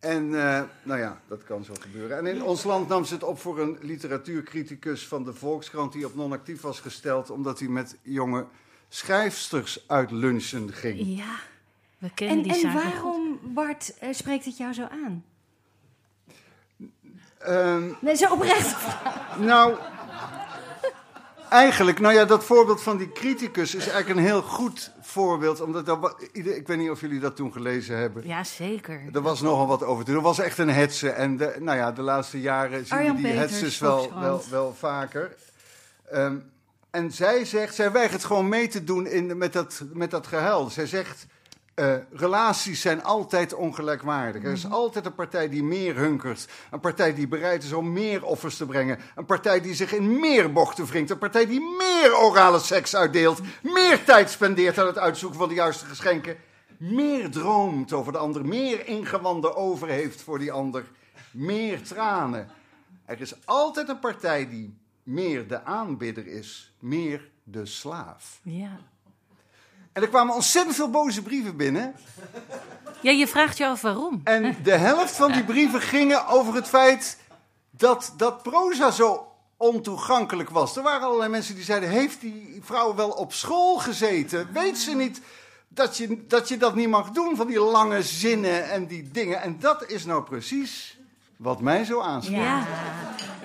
[0.00, 2.18] En eh, nou ja, dat kan zo gebeuren.
[2.18, 5.92] En in ons land nam ze het op voor een literatuurcriticus van de Volkskrant...
[5.92, 8.46] die op non-actief was gesteld omdat hij met jonge
[8.88, 11.16] schrijfsters uit lunchen ging.
[11.16, 11.38] Ja,
[11.98, 12.82] we kennen En, die en goed.
[12.82, 15.24] waarom, Bart, eh, spreekt het jou zo aan?
[17.38, 18.76] Ehm, Nee, zo oprecht.
[19.38, 19.74] nou,
[21.48, 25.60] eigenlijk, nou ja, dat voorbeeld van die criticus is eigenlijk een heel goed voorbeeld.
[25.60, 28.26] Omdat dat, ik weet niet of jullie dat toen gelezen hebben.
[28.26, 29.00] Ja, zeker.
[29.12, 30.20] Er was nogal wat over te doen.
[30.20, 31.10] Er was echt een hetze.
[31.10, 34.74] En de, nou ja, de laatste jaren zien Arjan we die hetses wel, wel, wel
[34.74, 35.36] vaker.
[36.10, 36.36] Ehm,
[36.90, 40.70] en zij zegt, zij weigert gewoon mee te doen in, met, dat, met dat gehuil.
[40.70, 41.26] Zij zegt,
[41.76, 44.44] eh, relaties zijn altijd ongelijkwaardig.
[44.44, 46.48] Er is altijd een partij die meer hunkert.
[46.70, 48.98] Een partij die bereid is om meer offers te brengen.
[49.14, 51.10] Een partij die zich in meer bochten wringt.
[51.10, 53.40] Een partij die meer orale seks uitdeelt.
[53.62, 56.36] Meer tijd spendeert aan het uitzoeken van de juiste geschenken.
[56.78, 58.46] Meer droomt over de ander.
[58.46, 60.84] Meer ingewanden over heeft voor die ander.
[61.30, 62.48] Meer tranen.
[63.04, 66.74] Er is altijd een partij die meer de aanbidder is.
[66.78, 68.40] Meer de slaaf.
[68.42, 68.78] Ja.
[69.96, 71.94] En er kwamen ontzettend veel boze brieven binnen.
[73.00, 74.20] ja, je vraagt je af waarom.
[74.24, 77.18] En de helft van die brieven gingen over het feit
[77.70, 79.26] dat, dat proza zo
[79.56, 80.76] ontoegankelijk was.
[80.76, 84.48] Er waren allerlei mensen die zeiden: Heeft die vrouw wel op school gezeten?
[84.52, 85.20] Weet ze niet
[85.68, 89.42] dat je, dat je dat niet mag doen van die lange zinnen en die dingen?
[89.42, 90.98] En dat is nou precies
[91.36, 92.42] wat mij zo aanspreekt.
[92.42, 92.66] Ja.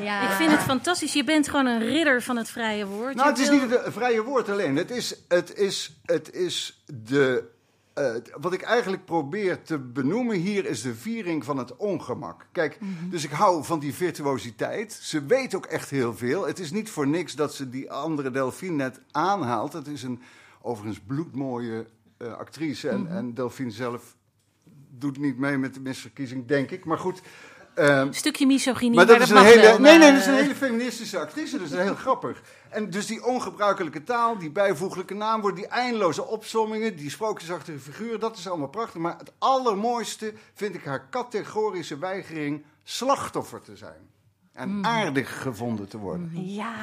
[0.04, 0.30] Ja.
[0.30, 1.14] Ik vind het fantastisch.
[1.14, 3.16] Je bent gewoon een ridder van het vrije woord.
[3.16, 4.76] Nou, Je het is wil- niet het vrije woord alleen.
[4.76, 7.44] Het is, het is, het is de.
[7.94, 12.46] eh, wat ik eigenlijk probeer te benoemen hier is de viering van het ongemak.
[12.52, 12.78] Kijk,
[13.10, 14.94] dus ik hou van die virtuositeit.
[15.02, 16.48] Ze weet ook echt heel veel.
[16.48, 19.74] Het is niet voor niks dat ze die andere Delphine net aanhaalt.
[19.74, 20.22] Het is een
[20.62, 21.86] overigens bloedmooie
[22.18, 22.90] eh, actrice.
[22.90, 24.16] En, en Delphine zelf
[24.90, 26.86] doet niet mee met de misverkiezing, denk ik.
[26.86, 27.22] Maar goed.
[27.74, 29.62] Ehm, Een stukje misogynie, maar maar, dat is dat een hele.
[29.62, 31.58] wel, nee, nee, maar, dat is een eh, hele feministische actrice.
[31.58, 32.42] Dat is heel grappig.
[32.70, 38.38] En dus die ongebruikelijke taal, die bijvoeglijke naamwoorden, die eindeloze opsommingen, die sprookjesachtige figuren, dat
[38.38, 39.02] is allemaal prachtig.
[39.02, 44.10] Maar het allermooiste vind ik haar categorische weigering slachtoffer te zijn.
[44.54, 44.86] En Hmm.
[44.86, 46.32] aardig gevonden te worden.
[46.34, 46.74] Ja.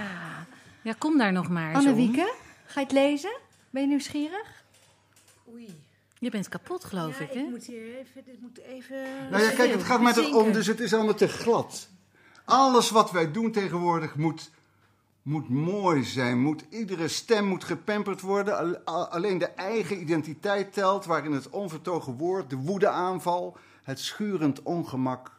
[0.82, 1.90] Ja, kom daar nog maar eens om.
[1.90, 2.32] Annewieke,
[2.66, 3.36] ga je het lezen?
[3.70, 4.62] Ben je nieuwsgierig?
[5.52, 5.86] Oei.
[6.18, 7.40] Je bent kapot, geloof Ja, ik, hè?
[7.40, 8.24] ik moet hier even...
[8.24, 8.96] Dit moet even
[9.30, 11.88] Nou ja, kijk, het gaat mij erom, dus het is allemaal te glad.
[12.44, 14.50] Alles wat wij doen tegenwoordig moet,
[15.22, 16.40] moet mooi zijn.
[16.40, 18.58] Moet, iedere stem moet gepamperd worden.
[18.58, 24.62] Al- al- alleen de eigen identiteit telt, waarin het onvertogen woord, de woedeaanval, het schurend
[24.62, 25.37] ongemak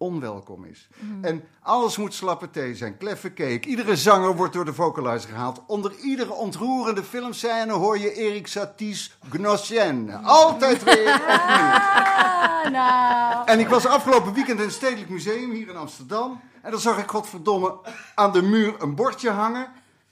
[0.00, 0.88] onwelkom is.
[1.20, 3.60] En alles moet slappe thee zijn, kleffe cake.
[3.60, 5.60] Iedere zanger wordt door de vocalizer gehaald.
[5.66, 10.16] Onder iedere ontroerende filmscène hoor je Erik Satie's Gnossienne.
[10.16, 11.78] Altijd weer opnieuw.
[12.40, 13.46] Ah, nou.
[13.46, 16.40] En ik was afgelopen weekend in het Stedelijk Museum hier in Amsterdam.
[16.62, 17.74] En dan zag ik, godverdomme,
[18.14, 19.68] aan de muur een bordje hangen.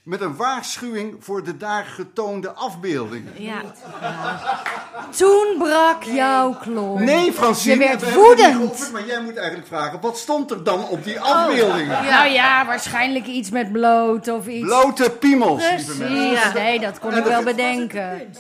[0.09, 3.33] Met een waarschuwing voor de daar getoonde afbeeldingen.
[3.37, 3.61] Ja.
[5.17, 6.99] Toen brak jouw klomp.
[6.99, 8.55] Nee, Francine, Je werd woedend.
[8.55, 12.05] geoefend, maar jij moet eigenlijk vragen: wat stond er dan op die afbeeldingen?
[12.05, 14.67] Nou ja, waarschijnlijk iets met bloot of iets.
[14.67, 16.07] Blote piemels, lieve mensen.
[16.07, 16.53] Precies.
[16.55, 18.33] Nee, dat kon En ik wel bedenken.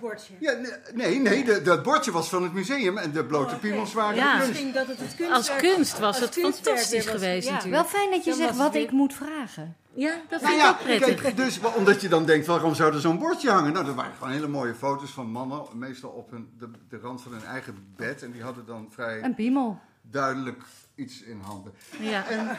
[0.00, 0.34] Het bordje.
[0.40, 0.54] Ja,
[0.94, 4.32] nee, nee, de, dat bordje was van het museum en de blote piemels waren Ja.
[4.32, 4.48] kunst.
[4.48, 5.32] Misschien dat het het kunstwerk...
[5.32, 7.52] Als kunst was als het fantastisch was- geweest ja.
[7.54, 7.82] natuurlijk.
[7.82, 9.76] Wel fijn dat je Dan zegt wat weer- ik moet vragen.
[9.94, 11.22] Ja, dat Nou vind ik ja, ook prettig.
[11.22, 13.72] kijk, dus, omdat je dan denkt, waarom zou er zo'n bordje hangen?
[13.72, 17.22] Nou, dat waren gewoon hele mooie foto's van mannen, meestal op hun, de, de rand
[17.22, 18.22] van hun eigen bed.
[18.22, 19.78] En die hadden dan vrij Een piemel.
[20.02, 20.62] duidelijk
[20.94, 21.72] iets in handen.
[22.00, 22.26] Ja.
[22.28, 22.58] En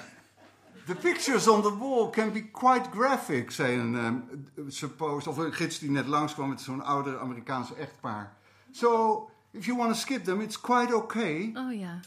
[0.87, 4.23] the pictures on the wall can be quite graphic, zei een um,
[4.67, 8.33] suppose, of een gids die net langskwam met zo'n ouder Amerikaanse echtpaar.
[8.71, 11.51] So, if you want to skip them, it's quite okay.
[11.53, 11.99] Oh ja.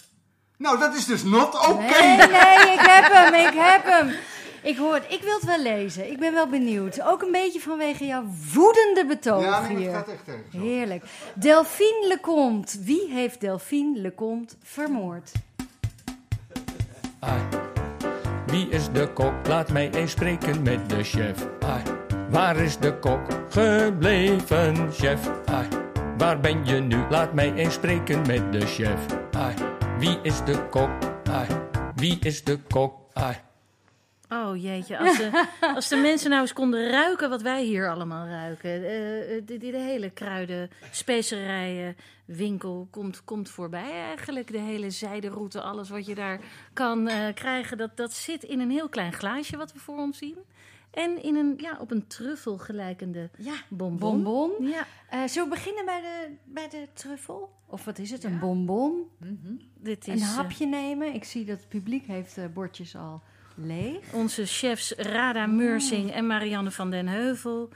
[0.56, 2.16] Nou, dat is dus not okay.
[2.16, 4.14] Nee, nee, ik heb hem, ik heb hem.
[4.62, 6.10] Ik hoor het, ik wil het wel lezen.
[6.10, 7.02] Ik ben wel benieuwd.
[7.02, 8.24] Ook een beetje vanwege jouw
[8.54, 9.92] woedende betoog Ja, nee, hier.
[9.92, 10.56] gaat echt ergens.
[10.56, 11.04] Heerlijk.
[11.34, 12.82] Delphine Lecomte.
[12.82, 15.32] Wie heeft Delphine Lecomte vermoord?
[17.20, 17.68] Ai.
[18.50, 19.32] Wie is de kok?
[19.46, 21.46] Laat mij eens spreken met de chef.
[21.60, 21.82] Ai.
[22.30, 25.30] Waar is de kok gebleven, chef?
[25.44, 25.68] Ai.
[26.18, 27.04] Waar ben je nu?
[27.10, 29.06] Laat mij eens spreken met de chef.
[29.32, 29.54] Ai.
[29.98, 30.90] Wie is de kok?
[31.94, 32.94] Wie is de kok?
[34.32, 38.26] Oh jeetje, als de, als de mensen nou eens konden ruiken wat wij hier allemaal
[38.26, 38.70] ruiken.
[38.70, 44.52] Eh, eh, die, die de hele kruiden, specerijen winkel komt, komt voorbij eigenlijk.
[44.52, 46.40] De hele zijderoute, alles wat je daar
[46.72, 50.18] kan eh, krijgen, dat, dat zit in een heel klein glaasje wat we voor ons
[50.18, 50.36] zien.
[50.90, 54.22] En in een, ja, op een truffel gelijkende Ja, bonbon.
[54.22, 54.68] bonbon.
[54.68, 57.50] Ja, Eh, zullen we beginnen bij de, bij de truffel?
[57.66, 58.24] Of wat is het?
[58.24, 59.02] Een bonbon?
[59.74, 61.14] dit is Een eh, hapje nemen?
[61.14, 63.22] Ik zie dat het publiek heeft de bordjes al
[63.54, 64.12] leeg.
[64.12, 67.70] onze chefs Rada Meursing en Marianne van den Heuvel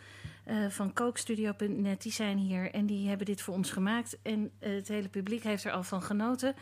[0.44, 2.02] eh, van kookstudio.net.
[2.02, 4.18] Die zijn hier en die hebben dit voor ons gemaakt.
[4.22, 6.54] En eh, het hele publiek heeft er al van genoten.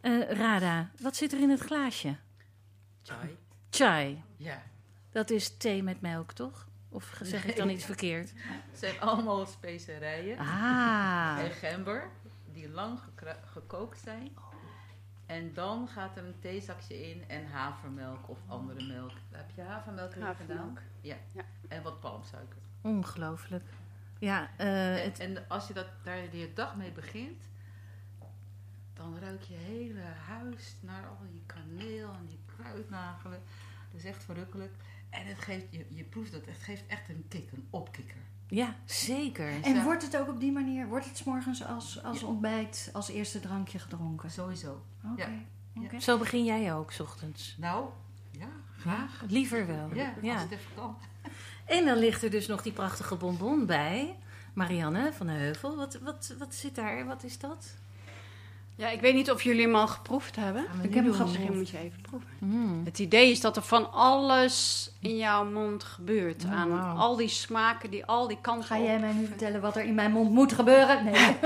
[0.00, 2.16] Eh, Rada, wat zit er in het glaasje?
[3.02, 3.36] Chai.
[3.70, 4.22] Chai.
[4.36, 4.62] Ja.
[5.10, 6.68] Dat is thee met melk, toch?
[6.88, 8.32] Of zeg ik dan iets verkeerd?
[8.70, 10.38] Het zijn allemaal specerijen.
[10.38, 12.10] Ah, En gember,
[12.52, 12.98] die lang
[13.52, 14.36] gekookt zijn.
[15.30, 19.12] En dan gaat er een theezakje in en havermelk of andere melk.
[19.30, 20.56] Heb je havermelk erin gedaan?
[20.56, 20.80] Havermelk.
[21.00, 21.16] Ja.
[21.32, 21.44] Ja.
[21.68, 22.58] En wat palmsuiker.
[22.80, 23.64] ongelooflijk.
[24.18, 27.42] Ja, eh, En, het, en als je dat, daar je dag mee begint,
[28.94, 33.42] dan ruik je hele huis naar al die kaneel en die kruidnagelen.
[33.90, 34.74] Dat is echt verrukkelijk.
[35.10, 38.22] En het geeft, je, je proeft dat, het geeft echt een kick, een opkikker.
[38.50, 39.62] Ja, zeker.
[39.62, 39.82] En Ja.
[39.82, 43.40] wordt het ook op die manier, wordt het 's morgens als, als ontbijt, als eerste
[43.40, 44.30] drankje gedronken?
[44.30, 44.82] Sowieso.
[45.12, 45.28] Oké.
[45.74, 45.82] Ja.
[45.84, 46.00] oké.
[46.00, 47.56] Zo begin jij ook, 's ochtends.
[47.58, 47.88] Nou,
[48.30, 48.48] ja,
[48.78, 49.22] graag.
[49.28, 49.94] Liever wel.
[49.94, 50.32] Ja, ja.
[50.32, 50.96] als het even kan.
[51.66, 54.16] En dan ligt er dus nog die prachtige bonbon bij.
[54.54, 57.06] Marianne van de Heuvel, wat, wat, wat zit daar?
[57.06, 57.76] Wat is dat?
[58.80, 60.64] Ja, ik weet niet of jullie hem al geproefd hebben.
[60.82, 61.54] Ik heb hem Misschien geproefd.
[61.54, 62.28] moet je even proeven.
[62.38, 62.84] Mm.
[62.84, 66.44] Het idee is dat er van alles in jouw mond gebeurt.
[66.44, 69.76] Oh, aan al die smaken, die al die kanten Ga jij mij nu vertellen wat
[69.76, 71.04] er in mijn mond moet gebeuren?
[71.04, 71.14] Nee.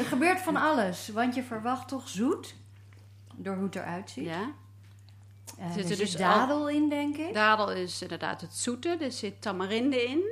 [0.00, 2.54] er gebeurt van alles, want je verwacht toch zoet,
[3.34, 4.24] door hoe het eruit ziet.
[4.24, 4.50] Ja.
[5.58, 7.34] Eh, er Zit er zit dus dadel in, denk ik.
[7.34, 8.96] Dadel is inderdaad het zoete.
[9.00, 10.22] Er zit tamarinde in.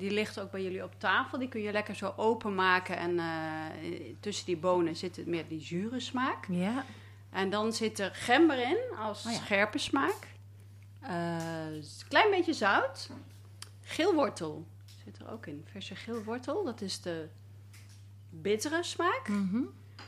[0.00, 1.38] Die ligt ook bij jullie op tafel.
[1.38, 2.96] Die kun je lekker zo openmaken.
[2.96, 6.46] En eh, tussen die bonen zit het meer die zure smaak.
[6.48, 6.84] Ja.
[7.30, 9.38] En dan zit er gember in als Oh ja.
[9.38, 10.28] scherpe smaak.
[11.00, 11.36] Eh,
[11.72, 13.10] een klein beetje zout.
[13.80, 14.66] Geelwortel
[15.04, 15.64] zit er ook in.
[15.70, 16.64] Verse geelwortel.
[16.64, 17.28] Dat is de
[18.30, 19.28] bittere smaak.
[19.28, 19.62] Mhm.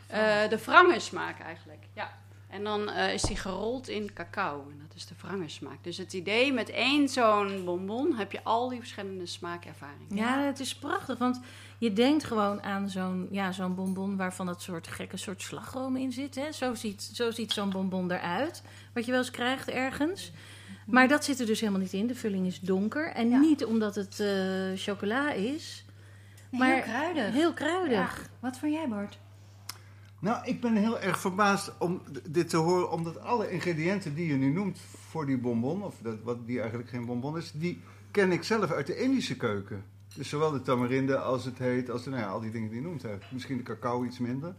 [0.07, 2.19] Eh, de wrangensmaak eigenlijk, ja.
[2.49, 4.69] En dan eh, is die gerold in cacao.
[4.71, 5.79] En dat is de wrangensmaak.
[5.85, 10.17] Dus het idee met één zo'n bonbon heb je al die verschillende smaakervaringen.
[10.17, 11.41] Ja, het is prachtig, want
[11.79, 16.13] je denkt gewoon aan zo'n ja, zo'n bonbon waarvan dat soort gekke soort slagroom in
[16.13, 16.35] zit.
[16.35, 16.53] Hè?
[16.53, 18.63] Zo ziet, zo ziet zo'n bonbon eruit,
[18.95, 20.31] wat je wel eens krijgt ergens.
[20.87, 22.07] Maar dat zit er dus helemaal niet in.
[22.07, 23.13] De vulling is donker.
[23.13, 23.39] En Ja.
[23.39, 24.29] niet omdat het eh,
[24.75, 25.85] chocola is,
[26.51, 27.33] maar heel kruidig.
[27.33, 28.17] heel kruidig.
[28.21, 28.27] Ja.
[28.41, 29.19] Wat vond jij, Bart?
[30.23, 34.35] Nou, ik ben heel erg verbaasd om dit te horen, omdat alle ingrediënten die je
[34.35, 38.33] nu noemt voor die bonbon, of dat, wat die eigenlijk geen bonbon is, die ken
[38.33, 39.85] ik zelf uit de Indische keuken.
[40.15, 42.81] Dus zowel de tamarinde als het heet, als de, nou ja, al die dingen die
[42.81, 43.03] je noemt.
[43.03, 43.19] Hè.
[43.31, 44.55] Misschien de cacao iets minder.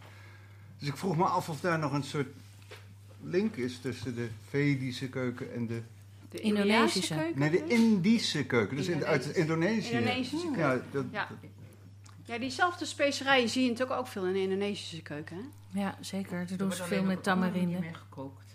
[0.80, 2.28] Dus ik vroeg me af of daar nog een soort
[3.22, 5.82] link is tussen de Vedische keuken en de...
[6.30, 7.16] De Indonesische.
[7.16, 7.40] keuken?
[7.40, 8.78] Nee, de Indische keuken.
[8.78, 9.92] Dus in, uit Indonesië.
[9.92, 10.62] Indonesische keuken.
[10.62, 11.28] Ja, dat, Ja.
[12.26, 15.38] Ja, diezelfde specerijen zie je natuurlijk ook veel in de Indonesische keuken.
[15.38, 15.80] Hè?
[15.82, 16.32] Ja, zeker.
[16.32, 17.60] Daar Er doen ze veel met tamarinde.
[17.60, 18.46] manier mee gekookt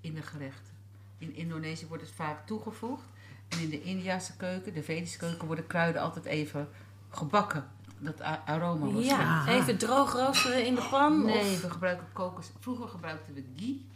[0.00, 0.72] in de gerechten.
[1.18, 3.02] In Indonesië wordt het vaak toegevoegd.
[3.48, 6.68] En in de Indiase keuken, de Vedische keuken, worden kruiden altijd even
[7.10, 7.64] gebakken.
[7.98, 11.24] Dat aroma wordt Ja, even droog roosteren in de pan.
[11.24, 12.50] Nee, of- we gebruiken kokos.
[12.60, 13.86] Vroeger gebruikten we ghee,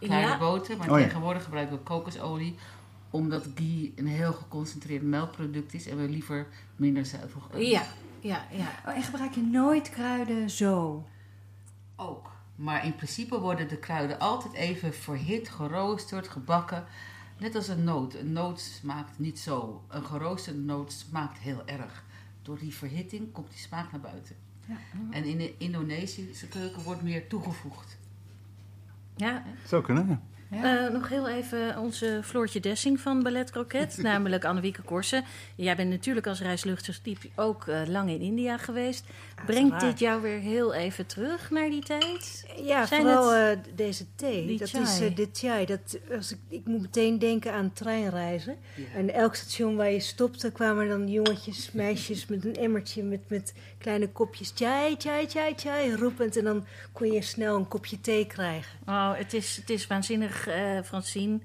[0.00, 0.38] kleine Ja.
[0.38, 1.04] boter, maar Oh ja.
[1.04, 2.56] tegenwoordig gebruiken we kokosolie
[3.10, 6.46] omdat ghee een heel geconcentreerd melkproduct is en we liever
[6.76, 7.70] minder zuivel gebruiken.
[7.72, 7.86] Ja,
[8.20, 8.68] ja, ja.
[8.86, 11.04] Oh, en gebruik je nooit kruiden zo?
[11.96, 12.30] Ook.
[12.56, 16.84] Maar in principe worden de kruiden altijd even verhit, geroosterd, gebakken.
[17.38, 18.14] Net als een noot.
[18.14, 19.84] Een noot smaakt niet zo.
[19.88, 22.04] Een geroosterde noot smaakt heel erg.
[22.42, 24.36] Door die verhitting komt die smaak naar buiten.
[25.10, 27.98] En in de Indonesische keuken wordt meer toegevoegd.
[29.16, 29.44] ja.
[29.64, 30.20] zou kunnen, ja.
[30.50, 35.24] Eh, nog heel even onze Floortje Dessing van Ballet Croquet, namelijk Annewieke Korsen.
[35.54, 39.04] Jij bent natuurlijk als reisluchtigstype ook eh, lang in India geweest.
[39.46, 42.46] Brengt dit jou weer heel even terug naar die tijd?
[42.62, 44.46] Ja, Zijn vooral het eh, deze thee.
[44.46, 44.82] die dat chai?
[44.82, 45.66] is de chai.
[45.66, 48.56] Dat, als ik, ik moet meteen denken aan treinreizen.
[48.94, 53.52] En elk station waar je stopte kwamen dan jongetjes, meisjes met een emmertje met, met
[53.78, 56.36] kleine kopjes chai, chai, chai, chai, roepend.
[56.36, 58.78] En dan kon je snel een kopje thee krijgen.
[58.86, 61.38] Oh, het is, het is waanzinnig, eh Francine.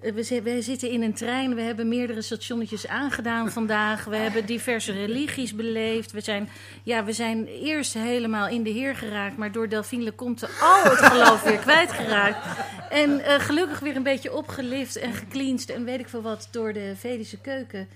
[0.00, 4.04] Eh, We, we zitten in een trein, we hebben meerdere stationnetjes aangedaan vandaag.
[4.04, 6.12] We hebben diverse religies beleefd.
[6.12, 6.48] We zijn,
[6.82, 10.98] ja, we zijn eerst helemaal in de Heer geraakt, maar door Delphine Leconte al het
[10.98, 12.46] geloof weer kwijtgeraakt.
[12.90, 16.72] En eh, gelukkig weer een beetje opgelift en gecleansed en weet ik veel wat door
[16.72, 17.88] de Vedische keuken.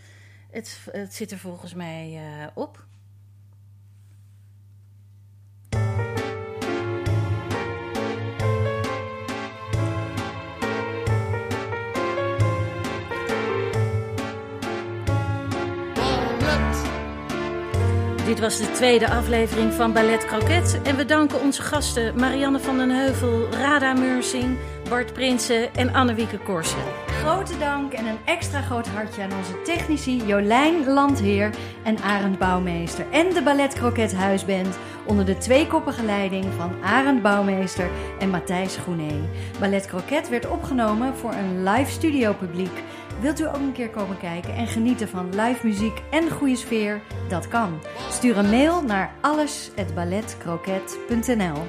[0.51, 2.21] Het, het zit er volgens mij
[2.55, 2.87] op.
[18.29, 20.81] Dit was de tweede aflevering van Ballet Croquet.
[20.83, 24.59] En we danken onze gasten Marianne van den Heuvel, Rada Meursing,
[24.89, 26.79] Bart Prinsen en Annewieke Korsen.
[27.07, 31.51] Grote dank en een extra groot hartje aan onze technici Jolijn Landheer
[31.83, 33.07] en Arend Bouwmeester.
[33.11, 39.21] En de Ballet Croquet Huisband onder de tweekoppige leiding van Arend Bouwmeester en Matthijs Groenee.
[39.61, 42.83] Ballet Croquet werd opgenomen voor een live studio publiek.
[43.21, 47.01] Wilt u ook een keer komen kijken en genieten van live muziek en goede sfeer?
[47.29, 47.81] Dat kan.
[48.11, 51.63] Stuur een mail naar alles@balletcroquet.nl.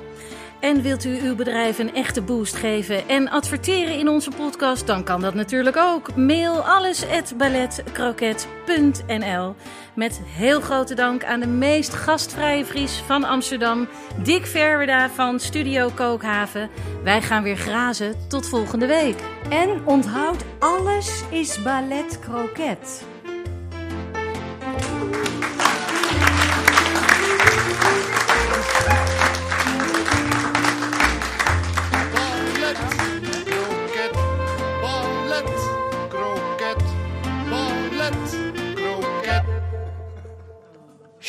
[0.60, 4.88] En wilt u uw bedrijf een echte boost geven en adverteren in onze podcast?
[4.88, 6.16] Dan kan dat natuurlijk ook.
[6.16, 9.56] Mail alles@balletcroquet.nl.
[9.94, 13.88] Met heel grote dank aan de meest gastvrije Fries van Amsterdam,
[14.24, 16.70] Dick Verwerda van Studio Kookhaven.
[17.04, 18.16] Wij gaan weer grazen.
[18.28, 19.20] Tot volgende week.
[19.50, 23.09] En onthoud, alles is ballet croquet.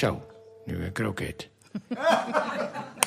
[0.01, 0.23] Zo,
[0.65, 1.49] nu een kroket.